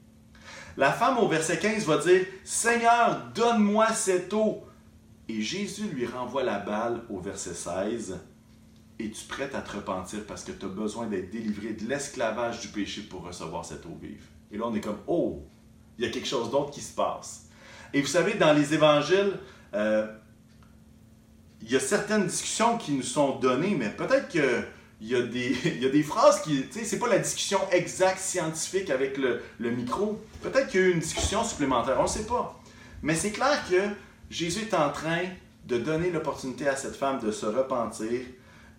[0.75, 4.63] La femme au verset 15 va dire, Seigneur, donne-moi cette eau.
[5.29, 8.19] Et Jésus lui renvoie la balle au verset 16.
[8.99, 12.69] Es-tu prête à te repentir parce que tu as besoin d'être délivré de l'esclavage du
[12.69, 14.25] péché pour recevoir cette eau vive?
[14.51, 15.43] Et là, on est comme, oh,
[15.97, 17.49] il y a quelque chose d'autre qui se passe.
[17.93, 19.33] Et vous savez, dans les évangiles,
[19.73, 20.07] euh,
[21.61, 25.89] il y a certaines discussions qui nous sont données, mais peut-être a des, y a
[25.89, 26.67] des phrases qui.
[26.67, 30.19] Tu sais, c'est pas la discussion exacte scientifique avec le, micro.
[30.41, 32.59] Peut-être qu'il y a eu une discussion supplémentaire, on ne sait pas.
[33.01, 33.81] Mais c'est clair que
[34.29, 35.23] Jésus est en train
[35.65, 38.21] de donner l'opportunité à cette femme de se repentir.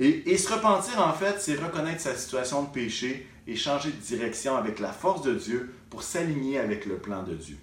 [0.00, 4.56] Et se repentir, en fait, c'est reconnaître sa situation de péché et changer de direction
[4.56, 7.56] avec la force de Dieu pour s'aligner avec le plan de Dieu.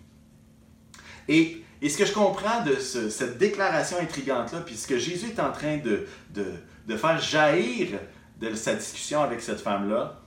[1.32, 5.52] Et ce que je comprends de cette déclaration intrigante-là, puis ce que Jésus est en
[5.52, 8.00] train de, de, faire jaillir
[8.40, 10.20] de sa discussion avec cette femme-là,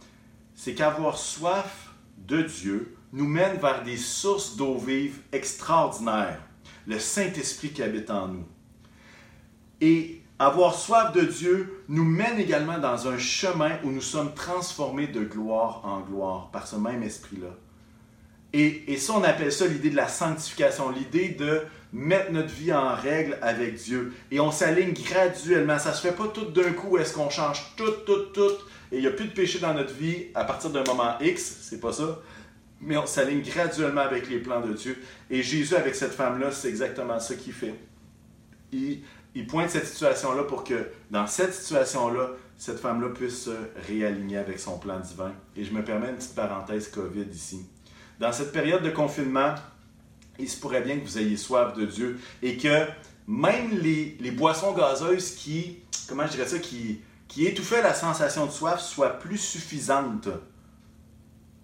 [0.54, 6.40] c'est qu'avoir soif de Dieu nous mène vers des sources d'eau vive extraordinaires,
[6.86, 8.46] le Saint-Esprit qui habite en nous.
[9.80, 15.06] Et avoir soif de Dieu nous mène également dans un chemin où nous sommes transformés
[15.08, 17.50] de gloire en gloire par ce même esprit-là.
[18.56, 21.62] Et, ça, on appelle ça l'idée de la sanctification, l'idée de
[21.92, 24.12] mettre notre vie en règle avec Dieu.
[24.30, 25.76] Et on s'aligne graduellement.
[25.80, 26.96] Ça ne se fait pas tout d'un coup.
[26.96, 28.52] Est-ce qu'on change tout, tout, tout,
[28.92, 31.58] et il n'y a plus de péché dans notre vie à partir d'un moment X,
[31.62, 32.20] c'est pas ça.
[32.80, 35.02] Mais on s'aligne graduellement avec les plans de Dieu.
[35.30, 37.74] Et Jésus, avec cette femme-là, c'est exactement ça qu'il fait.
[38.70, 39.00] Il,
[39.34, 43.56] il pointe cette situation-là pour que, dans cette situation-là, cette femme-là puisse se
[43.88, 45.32] réaligner avec son plan divin.
[45.56, 47.66] Et je me permets une petite parenthèse COVID ici
[48.20, 49.54] dans cette période de confinement,
[50.38, 52.86] il se pourrait bien que vous ayez soif de Dieu et que
[53.26, 58.80] même les, boissons gazeuses qui, comment je ça, qui, qui étouffaient la sensation de soif
[58.80, 60.28] soient plus suffisantes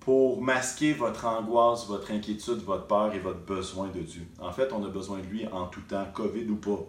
[0.00, 4.22] pour masquer votre angoisse, votre inquiétude, votre peur et votre besoin de Dieu.
[4.40, 6.86] En fait, on a besoin de lui en tout temps, COVID ou pas.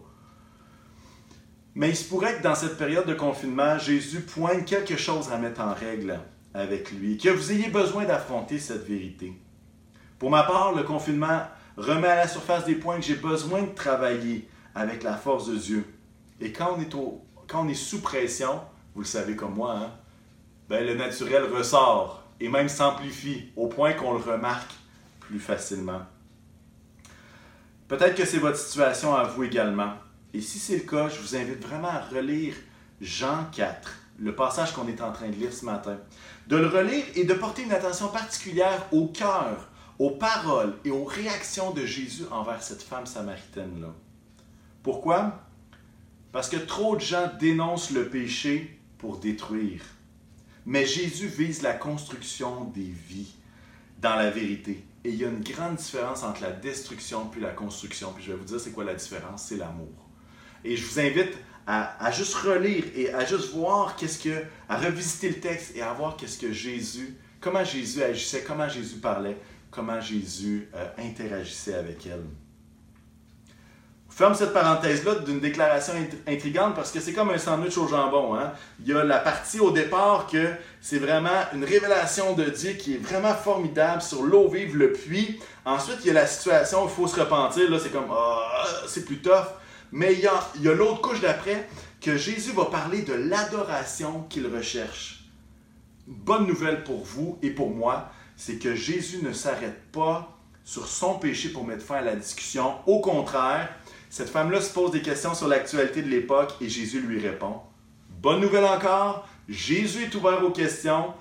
[1.76, 5.38] Mais il se pourrait que dans cette période de confinement, Jésus pointe quelque chose à
[5.38, 6.20] mettre en règle
[6.54, 9.34] avec lui, que vous ayez besoin d'affronter cette vérité.
[10.22, 13.74] Pour ma part, le confinement remet à la surface des points que j'ai besoin de
[13.74, 15.84] travailler avec la force de Dieu.
[16.40, 16.94] Et quand on est,
[17.48, 18.62] quand on est sous pression,
[18.94, 19.92] vous le savez comme moi, hein,
[20.70, 24.72] ben, le naturel ressort et même s'amplifie au point qu'on le remarque
[25.22, 26.04] plus facilement.
[27.88, 29.94] Peut-être que c'est votre situation à vous également.
[30.36, 32.54] Et si c'est le cas, je vous invite vraiment à relire
[33.02, 35.98] Jean 4, le passage qu'on est en train de lire ce matin.
[36.46, 39.71] De le relire et de porter une attention particulière au cœur
[40.02, 43.94] aux paroles et aux réactions de Jésus envers cette femme samaritaine-là.
[44.82, 45.44] Pourquoi?
[46.32, 49.84] Parce que trop de gens dénoncent le péché pour détruire.
[50.66, 53.36] Mais Jésus vise la construction des vies
[54.00, 54.84] dans la vérité.
[55.04, 58.12] Et il y a une grande différence entre la destruction puis la construction.
[58.14, 60.10] Puis je vais vous dire c'est quoi la différence, c'est l'amour.
[60.64, 61.38] Et je vous invite
[61.68, 65.94] à, juste relire et à juste voir qu'est-ce que, à revisiter le texte et à
[65.94, 69.38] voir qu'est-ce que Jésus, comment Jésus agissait, comment Jésus parlait,
[69.72, 72.26] comment Jésus euh, interagissait avec elle.
[74.10, 75.94] Ferme cette parenthèse-là d'une déclaration
[76.28, 78.36] intrigante parce que c'est comme un sandwich au jambon.
[78.36, 78.52] Hein.
[78.82, 82.96] Il y a la partie au départ que c'est vraiment une révélation de Dieu qui
[82.96, 85.40] est vraiment formidable sur l'eau vive, le puits.
[85.64, 87.72] Ensuite, il y a la situation où il faut se repentir.
[87.72, 89.48] Là, c'est comme, ah, c'est plus tough.
[89.94, 91.68] Mais il y a l'autre couche d'après
[92.02, 95.24] que Jésus va parler de l'adoration qu'il recherche.
[96.06, 98.12] Bonne nouvelle pour vous et pour moi,
[98.44, 102.74] c'est que Jésus ne s'arrête pas sur son péché pour mettre fin à la discussion.
[102.88, 103.70] Au contraire,
[104.10, 107.58] cette femme-là se pose des questions sur l'actualité de l'époque et Jésus lui répond.
[108.10, 111.14] Bonne nouvelle encore, Jésus est ouvert aux questions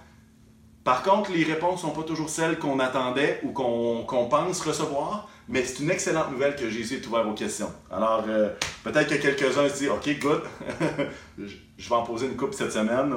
[0.83, 5.29] Par contre, les réponses ne sont pas toujours celles qu'on attendait ou qu'on pense recevoir,
[5.47, 7.71] mais c'est une excellente nouvelle que Jésus est ouvert aux questions.
[7.91, 8.49] Alors, euh,
[8.83, 10.43] peut-être que quelques-uns se disent Ok, good,
[11.39, 13.13] je vais en poser une coupe cette semaine.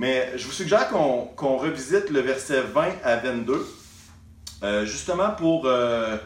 [0.00, 3.66] Mais je vous suggère qu'on revisite le verset 20 à 22,
[4.62, 5.66] euh, justement pour.
[5.66, 6.16] Euh,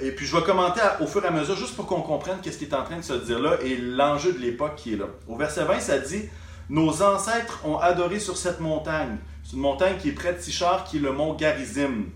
[0.00, 2.58] et puis je vais commenter au fur et à mesure, juste pour qu'on comprenne qu'est-ce
[2.58, 5.04] qui est en train de se dire là et l'enjeu de l'époque qui est là.
[5.28, 6.24] Au verset 20, ça dit
[6.68, 9.18] Nos ancêtres ont adoré sur cette montagne.
[9.44, 12.06] C'est une montagne qui est près de Tichar, qui est le mont Garizim.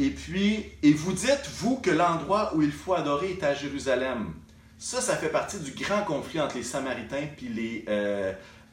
[0.00, 4.32] Et puis, et vous dites, vous, que l'endroit où il faut adorer est à Jérusalem.
[4.78, 7.84] Ça, ça fait partie du grand conflit entre les Samaritains et les,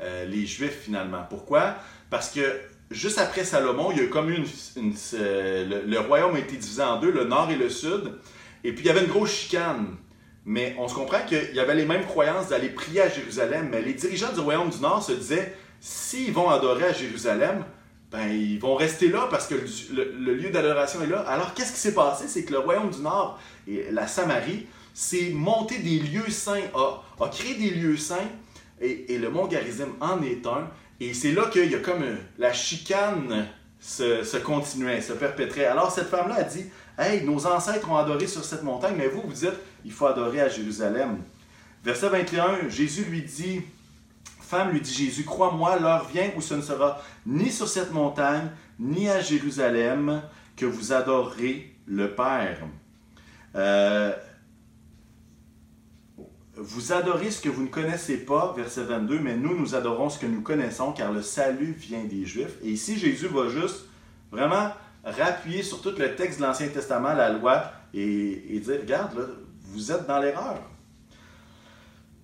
[0.01, 1.23] euh, les Juifs, finalement.
[1.29, 1.75] Pourquoi?
[2.09, 2.41] Parce que
[2.91, 4.45] juste après Salomon, il y a comme une,
[5.15, 8.13] euh, le, royaume a été divisé en deux, le nord et le sud.
[8.63, 9.95] Et puis, il y avait une grosse chicane.
[10.45, 13.69] Mais on se comprend qu'il y avait les mêmes croyances d'aller prier à Jérusalem.
[13.71, 17.65] Mais les dirigeants du royaume du nord se disaient, s'ils vont adorer à Jérusalem,
[18.11, 19.55] ben, ils vont rester là parce que
[19.93, 21.19] le, lieu d'adoration est là.
[21.27, 22.27] Alors, qu'est-ce qui s'est passé?
[22.27, 27.27] C'est que le royaume du Nord et la Samarie s'est monté des lieux saints, a,
[27.29, 28.29] créé des lieux saints,
[28.81, 29.49] et, le mont
[30.01, 30.69] en est un.
[30.99, 32.03] Et c'est là qu'il y a comme
[32.37, 33.47] la chicane
[33.79, 35.65] se, se, continuait, se perpétrait.
[35.65, 36.65] Alors, cette femme-là a dit
[36.97, 39.53] Hey, nos ancêtres ont adoré sur cette montagne, mais vous, vous dites
[39.85, 41.19] Il faut adorer à Jérusalem.
[41.83, 43.61] Verset 21, Jésus lui dit
[44.47, 48.49] Femme, lui dit Jésus, crois-moi, l'heure vient où ce ne sera ni sur cette montagne,
[48.79, 50.21] ni à Jérusalem
[50.55, 52.59] que vous adorerez le Père.
[53.55, 54.13] Euh,
[56.57, 60.17] vous adorez ce que vous ne connaissez pas, verset 22, mais nous, nous adorons ce
[60.17, 62.57] que nous connaissons, car le salut vient des Juifs.
[62.63, 63.85] Et ici, Jésus va juste
[64.31, 64.71] vraiment
[65.03, 69.29] rappuyer sur tout le texte de l'Ancien Testament, la loi, et, dire, regarde,
[69.61, 70.57] vous êtes dans l'erreur.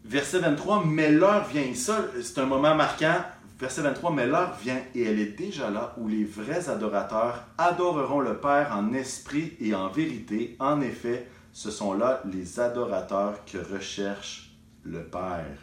[0.04, 1.74] Verset 23, mais l'heure vient.
[1.76, 3.16] Ça, c'est un moment marquant.
[3.60, 8.20] Verset 23, mais l'heure vient et elle est déjà là où les vrais adorateurs adoreront
[8.20, 10.58] le Père en esprit et en vérité.
[10.60, 14.52] En effet, ce sont là les adorateurs que recherche
[14.84, 15.58] le Père.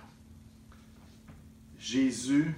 [1.78, 2.54] Jésus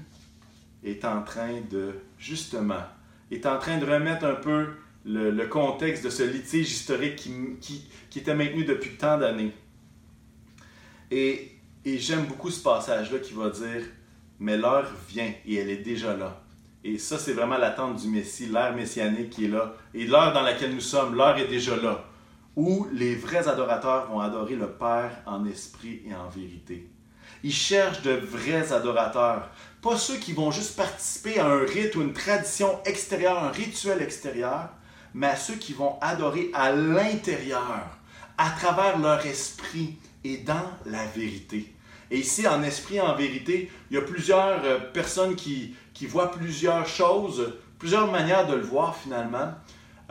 [0.84, 2.84] est en train de, justement,
[3.30, 4.68] est en train de remettre un peu
[5.04, 9.52] le, contexte de ce litige historique qui, qui, était maintenu depuis tant d'années.
[11.10, 11.52] Et
[11.84, 13.82] et j'aime beaucoup ce passage-là qui va dire
[14.38, 16.40] Mais l'heure vient et elle est déjà là.
[16.84, 19.74] Et ça, c'est vraiment l'attente du Messie, l'ère messianique qui est là.
[19.94, 22.04] Et l'heure dans laquelle nous sommes, l'heure est déjà là.
[22.56, 26.88] Où les vrais adorateurs vont adorer le Père en esprit et en vérité.
[27.42, 29.50] Ils cherchent de vrais adorateurs.
[29.80, 34.02] Pas ceux qui vont juste participer à un rite ou une tradition extérieure, un rituel
[34.02, 34.68] extérieur,
[35.14, 37.86] mais à ceux qui vont adorer à l'intérieur,
[38.38, 41.74] à travers leur esprit, et dans la vérité.
[42.10, 45.74] Et ici, en esprit, en vérité, il y a plusieurs euh, personnes qui
[46.06, 49.54] voient plusieurs choses, plusieurs manières de le voir finalement.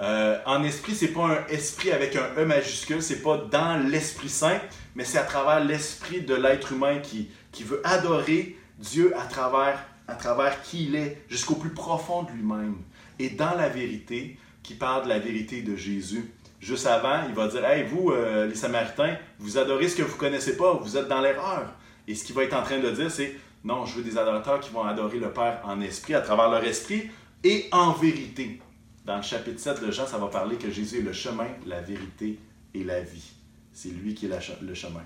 [0.02, 4.30] Euh, en esprit, c'est pas un esprit avec un E majuscule, c'est pas dans l'Esprit
[4.30, 4.60] Saint,
[4.96, 7.30] mais c'est à travers l'esprit de l'être humain qui,
[7.64, 12.78] veut adorer Dieu à travers, à travers qui il est, jusqu'au plus profond de lui-même.
[13.20, 17.48] Et dans la vérité, qui parle de la vérité de Jésus juste avant, il va
[17.48, 21.08] dire Hey, vous, euh, les Samaritains, vous adorez ce que vous connaissez pas, vous êtes
[21.08, 21.74] dans l'erreur.
[22.08, 24.60] Et ce qu'il va être en train de dire, c'est Non, je veux des adorateurs
[24.60, 27.10] qui vont adorer le Père en esprit, à travers leur esprit
[27.44, 28.60] et en vérité.
[29.06, 31.82] Dans le chapitre 7 de Jean, ça va parler que Jésus est le chemin, la
[31.82, 32.40] vérité
[32.74, 33.32] et la vie.
[33.74, 35.04] C'est lui qui est le chemin.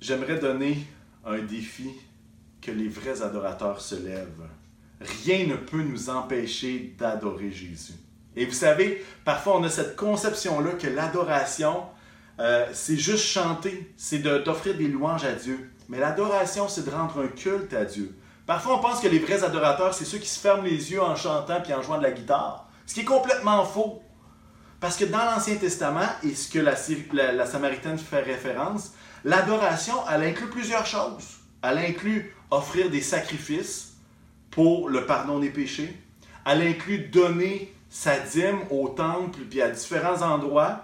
[0.00, 0.86] J'aimerais donner
[1.24, 1.90] un défi
[2.60, 4.48] que les vrais adorateurs se lèvent.
[5.00, 7.94] Rien ne peut nous empêcher d'adorer Jésus.
[8.36, 11.84] Et vous savez, parfois on a cette conception-là que l'adoration,
[12.38, 15.70] euh, c'est juste chanter, c'est d'offrir des louanges à Dieu.
[15.88, 18.14] Mais l'adoration, c'est de rendre un culte à Dieu.
[18.46, 21.16] Parfois on pense que les vrais adorateurs, c'est ceux qui se ferment les yeux en
[21.16, 22.68] chantant puis en jouant de la guitare.
[22.86, 24.00] Ce qui est complètement faux.
[24.78, 28.92] Parce que dans l'Ancien Testament, et ce que la, Samaritaine fait référence,
[29.24, 31.38] l'adoration, elle inclut plusieurs choses.
[31.62, 33.94] Elle inclut offrir des sacrifices
[34.50, 35.96] pour le pardon des péchés.
[36.44, 40.82] Elle inclut donner sa dîme au temple puis à différents endroits.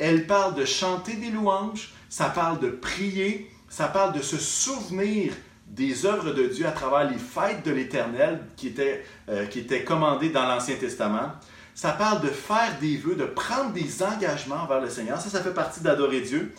[0.00, 5.32] Elle parle de chanter des louanges, ça parle de prier, ça parle de se souvenir
[5.66, 9.84] des œuvres de Dieu à travers les fêtes de l'Éternel qui étaient, euh, qui étaient
[9.84, 11.32] commandées dans l'Ancien Testament.
[11.74, 15.20] Ça parle de faire des vœux, de prendre des engagements envers le Seigneur.
[15.20, 16.52] Ça, ça fait partie d'adorer Dieu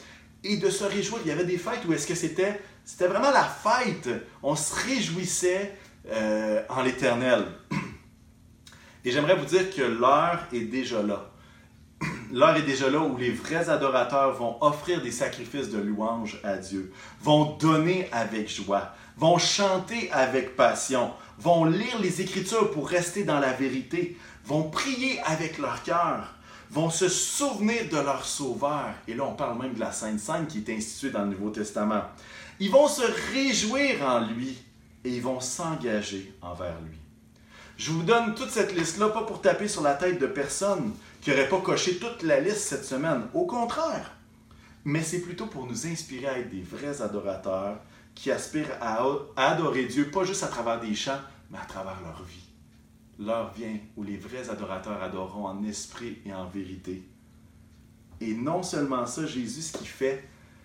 [0.43, 1.22] et de se réjouir.
[1.24, 4.10] Il y avait des fêtes où est-ce que c'était, c'était vraiment la fête.
[4.43, 5.76] On se réjouissait
[6.12, 7.45] euh, en l'Éternel.
[9.06, 11.32] Et j'aimerais vous dire que l'heure est déjà là.
[12.32, 16.57] L'heure est déjà là où les vrais adorateurs vont offrir des sacrifices de louange à
[16.57, 23.23] Dieu, vont donner avec joie, vont chanter avec passion, vont lire les Écritures pour rester
[23.23, 26.34] dans la vérité, vont prier avec leur cœur,
[26.71, 28.93] vont se souvenir de leur Sauveur.
[29.07, 31.51] Et là, on parle même de la Sainte Sainte qui est instituée dans le Nouveau
[31.51, 32.01] Testament.
[32.59, 33.03] Ils vont se
[33.34, 34.57] réjouir en lui
[35.03, 37.05] et ils vont s'engager envers lui.
[37.78, 41.30] Je vous donne toute cette liste-là, pas pour taper sur la tête de personne qui
[41.30, 43.23] n'aurait pas coché toute la liste cette semaine.
[43.34, 44.11] Au contraire.
[44.86, 47.80] Mais c'est plutôt pour nous inspirer à être des vrais adorateurs
[48.13, 49.03] qui aspirent à
[49.36, 51.19] adorer Dieu, pas juste à travers des chants,
[51.51, 52.47] mais à travers leur vie.
[53.19, 57.03] L'heure vient où les vrais adorateurs adoreront en esprit et en vérité.
[58.21, 60.23] Et non seulement ça, Jésus, ce qu'il fait,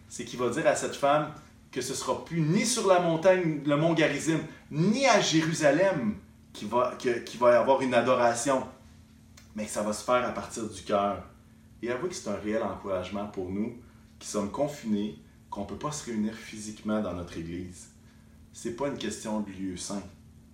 [0.08, 1.32] c'est qu'il va dire à cette femme
[1.72, 4.40] que ce sera plus ni sur la montagne, le mont Garizim,
[4.70, 6.14] ni à Jérusalem
[6.52, 6.96] qu'il va,
[7.38, 8.66] va y avoir une adoration,
[9.54, 11.22] mais que ça va se faire à partir du cœur.
[11.82, 13.78] Et avouez que c'est un réel encouragement pour nous
[14.18, 17.88] qui sommes confinés, qu'on ne peut pas se réunir physiquement dans notre Église.
[18.52, 20.02] Ce n'est pas une question de lieu saint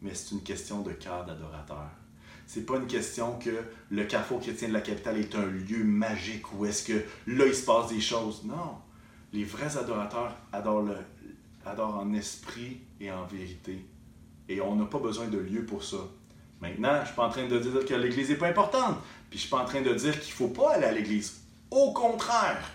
[0.02, 1.90] mais c'est une question de cœur d'adorateur.
[2.46, 3.50] C'est pas une question que
[3.90, 7.54] le carrefour chrétien de la capitale est un lieu magique où est-ce que là il
[7.54, 8.44] se passe des choses.
[8.44, 8.78] Non.
[9.32, 10.96] Les vrais adorateurs adorent, le,
[11.64, 13.84] adorent en esprit et en vérité.
[14.48, 15.98] Et on n'a pas besoin de lieu pour ça.
[16.60, 18.98] Maintenant, je ne suis pas en train de dire que l'Église n'est pas importante.
[19.30, 20.92] Puis je ne suis pas en train de dire qu'il ne faut pas aller à
[20.92, 21.40] l'Église.
[21.70, 22.70] Au contraire.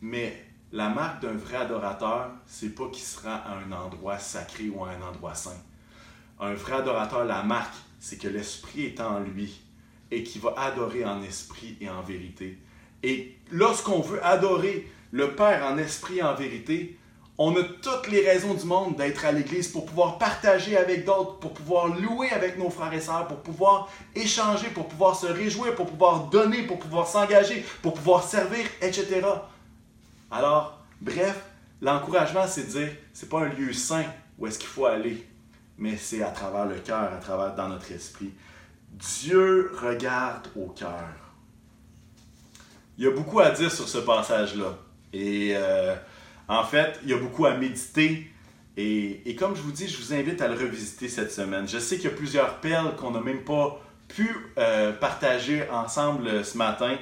[0.00, 4.84] Mais la marque d'un vrai adorateur, c'est pas qu'il sera à un endroit sacré ou
[4.84, 5.60] à un endroit saint
[6.40, 9.60] un vrai adorateur, la marque, c'est que l'Esprit est en lui
[10.10, 12.58] et qu'il va adorer en esprit et en vérité.
[13.02, 16.98] Et lorsqu'on veut adorer le Père en esprit et en vérité,
[17.36, 21.38] on a toutes les raisons du monde d'être à l'Église pour pouvoir partager avec d'autres,
[21.38, 25.74] pour pouvoir louer avec nos frères et sœurs, pour pouvoir échanger, pour pouvoir se réjouir,
[25.74, 29.22] pour pouvoir donner, pour pouvoir s'engager, pour pouvoir servir, etc.
[30.30, 31.44] Alors, bref,
[31.82, 34.04] l'encouragement, c'est de dire, c'est pas un lieu saint
[34.38, 35.26] où est-ce qu'il faut aller,
[35.76, 38.32] mais c'est à travers le cœur, à travers dans notre esprit.
[38.92, 41.08] Dieu regarde au cœur.
[42.96, 44.78] Il y a beaucoup à dire sur ce passage-là.
[45.12, 45.96] Et euh,
[46.48, 48.30] en fait, il y a beaucoup à méditer.
[48.76, 51.68] Et, comme je vous dis, je vous invite à le revisiter cette semaine.
[51.68, 54.28] Je sais qu'il y a plusieurs perles qu'on n'a même pas pu
[54.58, 56.96] euh, partager ensemble ce matin.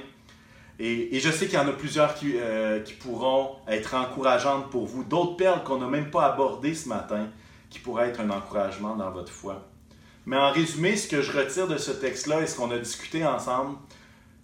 [0.79, 4.85] Et, je sais qu'il y en a plusieurs qui, euh, qui pourront être encourageantes pour
[4.85, 5.03] vous.
[5.03, 7.27] D'autres perles qu'on n'a même pas abordées ce matin
[7.69, 9.67] qui pourrait être un encouragement dans votre foi.
[10.25, 13.25] Mais en résumé, ce que je retire de ce texte-là et ce qu'on a discuté
[13.25, 13.77] ensemble,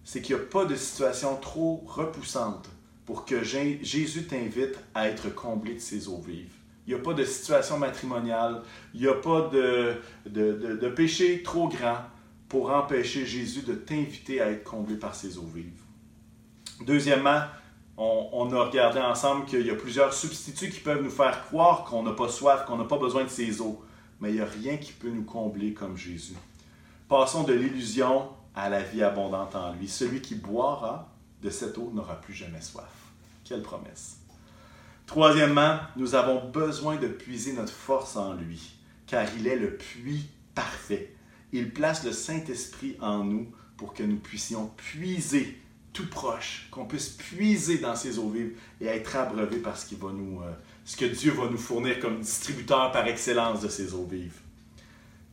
[0.04, 2.68] c'est qu'il n'y a pas de situation trop repoussante
[3.04, 6.54] pour que Jésus t'invite à être comblé de ses eaux vives.
[6.86, 8.62] Il n'y a pas de situation matrimoniale,
[8.94, 11.98] il n'y a pas de, péché trop grand
[12.48, 15.80] pour empêcher Jésus de t'inviter à être comblé par ses eaux vives.
[16.84, 17.42] Deuxièmement,
[17.96, 22.02] on, a regardé ensemble qu'il y a plusieurs substituts qui peuvent nous faire croire qu'on
[22.02, 23.84] n'a pas soif, qu'on n'a pas besoin de ces eaux.
[24.20, 26.34] Mais il n'y a rien qui peut nous combler comme Jésus.
[27.08, 29.86] Passons de l'illusion à la vie abondante en lui.
[29.86, 31.09] Celui qui boira
[31.42, 32.90] de cette eau n'aura plus jamais soif.
[33.44, 34.18] Quelle promesse.
[35.06, 38.76] Troisièmement, nous avons besoin de puiser notre force en lui,
[39.06, 41.14] car il est le puits parfait.
[41.52, 45.58] Il place le Saint-Esprit en nous pour que nous puissions puiser
[45.92, 50.12] tout proche, qu'on puisse puiser dans ses eaux vives et être abreuvé par ce, va
[50.12, 50.52] nous, euh,
[50.84, 54.38] ce que Dieu va nous fournir comme distributeur par excellence de ces eaux vives.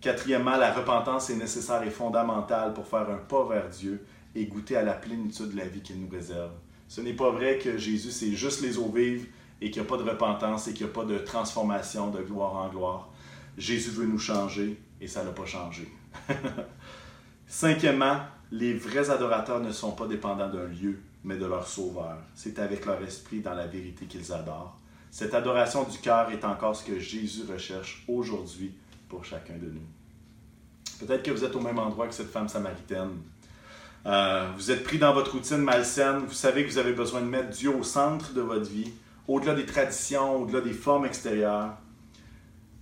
[0.01, 4.03] Quatrièmement, la repentance est nécessaire et fondamentale pour faire un pas vers Dieu
[4.37, 6.51] et goûter à la plénitude de la vie qu'il nous réserve.
[6.87, 9.27] Ce n'est pas vrai que Jésus, c'est juste les eaux vives
[9.59, 12.21] et qu'il n'y a pas de repentance et qu'il n'y a pas de transformation de
[12.21, 13.09] gloire en gloire.
[13.57, 15.91] Jésus veut nous changer et ça n'a pas changé.
[17.47, 18.19] Cinquièmement,
[18.51, 22.17] les vrais adorateurs ne sont pas dépendants d'un lieu, mais de leur Sauveur.
[22.35, 24.77] C'est avec leur esprit dans la vérité qu'ils adorent.
[25.09, 28.71] Cette adoration du cœur est encore ce que Jésus recherche aujourd'hui
[29.09, 29.85] pour chacun de nous.
[30.99, 33.17] Peut-être que vous êtes au même endroit que cette femme samaritaine.
[34.07, 37.27] Euh, vous êtes pris dans votre routine malsaine, vous savez que vous avez besoin de
[37.27, 38.91] mettre Dieu au centre de votre vie,
[39.27, 41.75] au-delà des traditions, au-delà des formes extérieures.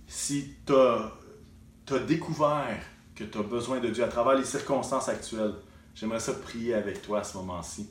[0.06, 2.78] Si tu as découvert
[3.16, 5.54] que tu as besoin de Dieu à travers les circonstances actuelles.
[5.94, 7.88] J'aimerais ça prier avec toi à ce moment-ci.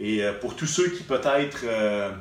[0.00, 2.12] Et euh, pour tous ceux qui peut-être euh,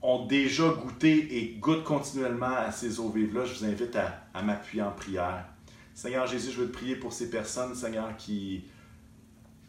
[0.00, 4.82] ont déjà goûté et goûtent continuellement à ces eaux vives-là, je vous invite à, m'appuyer
[4.82, 5.44] en prière.
[5.92, 8.64] Seigneur Jésus, je veux te prier pour ces personnes, Seigneur, qui,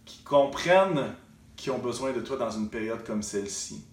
[0.06, 1.16] qui comprennent
[1.56, 3.86] qui ont besoin de toi dans une période comme celle-ci.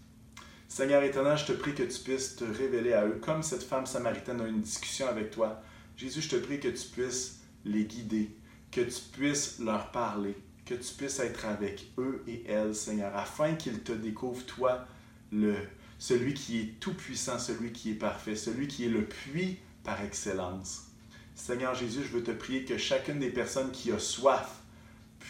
[0.68, 3.86] Seigneur étonnant, je te prie que tu puisses te révéler à eux, comme cette femme
[3.86, 5.60] samaritaine a une discussion avec toi.
[5.96, 8.30] Jésus, je te prie que tu puisses les guider,
[8.70, 10.34] que tu puisses leur parler,
[10.64, 14.86] que tu puisses être avec eux et elles, Seigneur, afin qu'ils te découvrent, toi,
[15.30, 15.54] le,
[15.98, 20.86] celui qui est tout-puissant, celui qui est parfait, celui qui est le puits par excellence.
[21.34, 24.61] Seigneur Jésus, je veux te prier que chacune des personnes qui a soif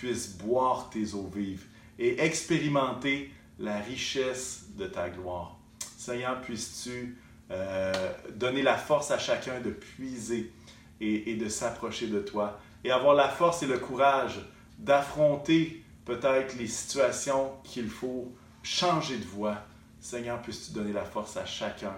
[0.03, 1.65] puisse boire tes eaux vives
[1.97, 5.61] et expérimenter la richesse de ta gloire.
[5.97, 7.17] Seigneur, puisses-tu
[7.53, 10.53] euh, donner la force à chacun de puiser
[11.01, 14.41] et, de s'approcher de toi et avoir la force et le courage
[14.77, 18.33] d'affronter peut-être les situations qu'il faut
[18.65, 19.59] changer de voie.
[20.01, 21.95] Seigneur, puisses-tu donner la force à chacun.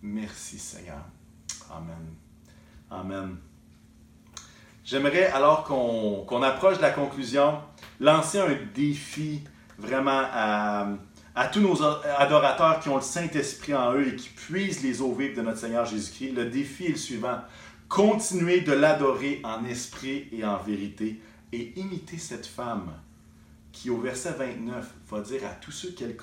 [0.00, 1.04] Merci Seigneur.
[1.70, 2.14] Amen.
[2.90, 3.36] Amen.
[4.84, 7.58] J'aimerais, alors qu'on approche de la conclusion,
[8.00, 9.42] lancer un défi
[9.78, 10.98] vraiment à,
[11.50, 15.36] tous nos adorateurs qui ont le Saint-Esprit en eux et qui puisent les eaux vives
[15.36, 16.32] de notre Seigneur Jésus-Christ.
[16.32, 17.38] Le défi est le suivant.
[17.88, 21.18] Continuez de l'adorer en esprit et en vérité
[21.52, 22.92] et imitez cette femme
[23.72, 26.16] qui, au verset 29, va dire à tous ceux qu'elle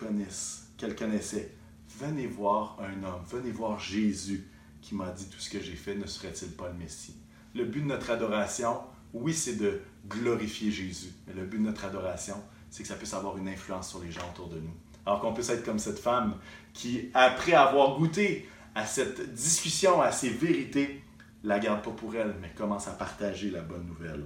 [0.78, 1.52] qu'elle connaissait,
[2.00, 4.48] venez voir un homme, venez voir Jésus
[4.82, 7.16] qui m'a dit tout ce que j'ai fait, ne serait-il pas le Messie?
[7.54, 8.80] Le but de notre adoration,
[9.14, 12.36] oui, c'est de glorifier Jésus, mais le but de notre adoration,
[12.70, 14.74] c'est que ça puisse avoir une influence sur les gens autour de nous.
[15.06, 16.36] Alors qu'on puisse être comme cette femme
[16.74, 21.04] qui, après avoir goûté à cette discussion, à ces vérités,
[21.44, 24.24] la garde pas pour elle, mais commence à partager la bonne nouvelle.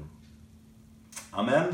[1.34, 1.70] Amen.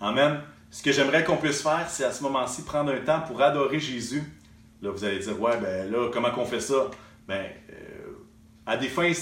[0.00, 0.40] Amen.
[0.70, 3.78] Ce que j'aimerais qu'on puisse faire, c'est à ce moment-ci prendre un temps pour adorer
[3.78, 4.22] Jésus.
[4.82, 6.90] Là, vous allez dire, ouais, ben là, comment qu'on fait ça?
[7.26, 8.12] Ben, euh,
[8.66, 9.12] à des fins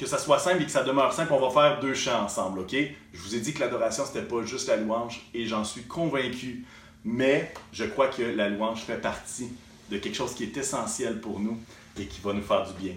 [0.00, 2.60] que ça soit simple et que ça demeure simple, on va faire deux chants ensemble,
[2.60, 2.74] OK?
[3.12, 6.64] Je vous ai dit que l'adoration, c'était pas juste la louange et j'en suis convaincu
[7.04, 9.48] mais je crois que la louange fait partie
[9.90, 11.58] de quelque chose qui est essentiel pour nous
[11.98, 12.94] et qui va nous faire du bien.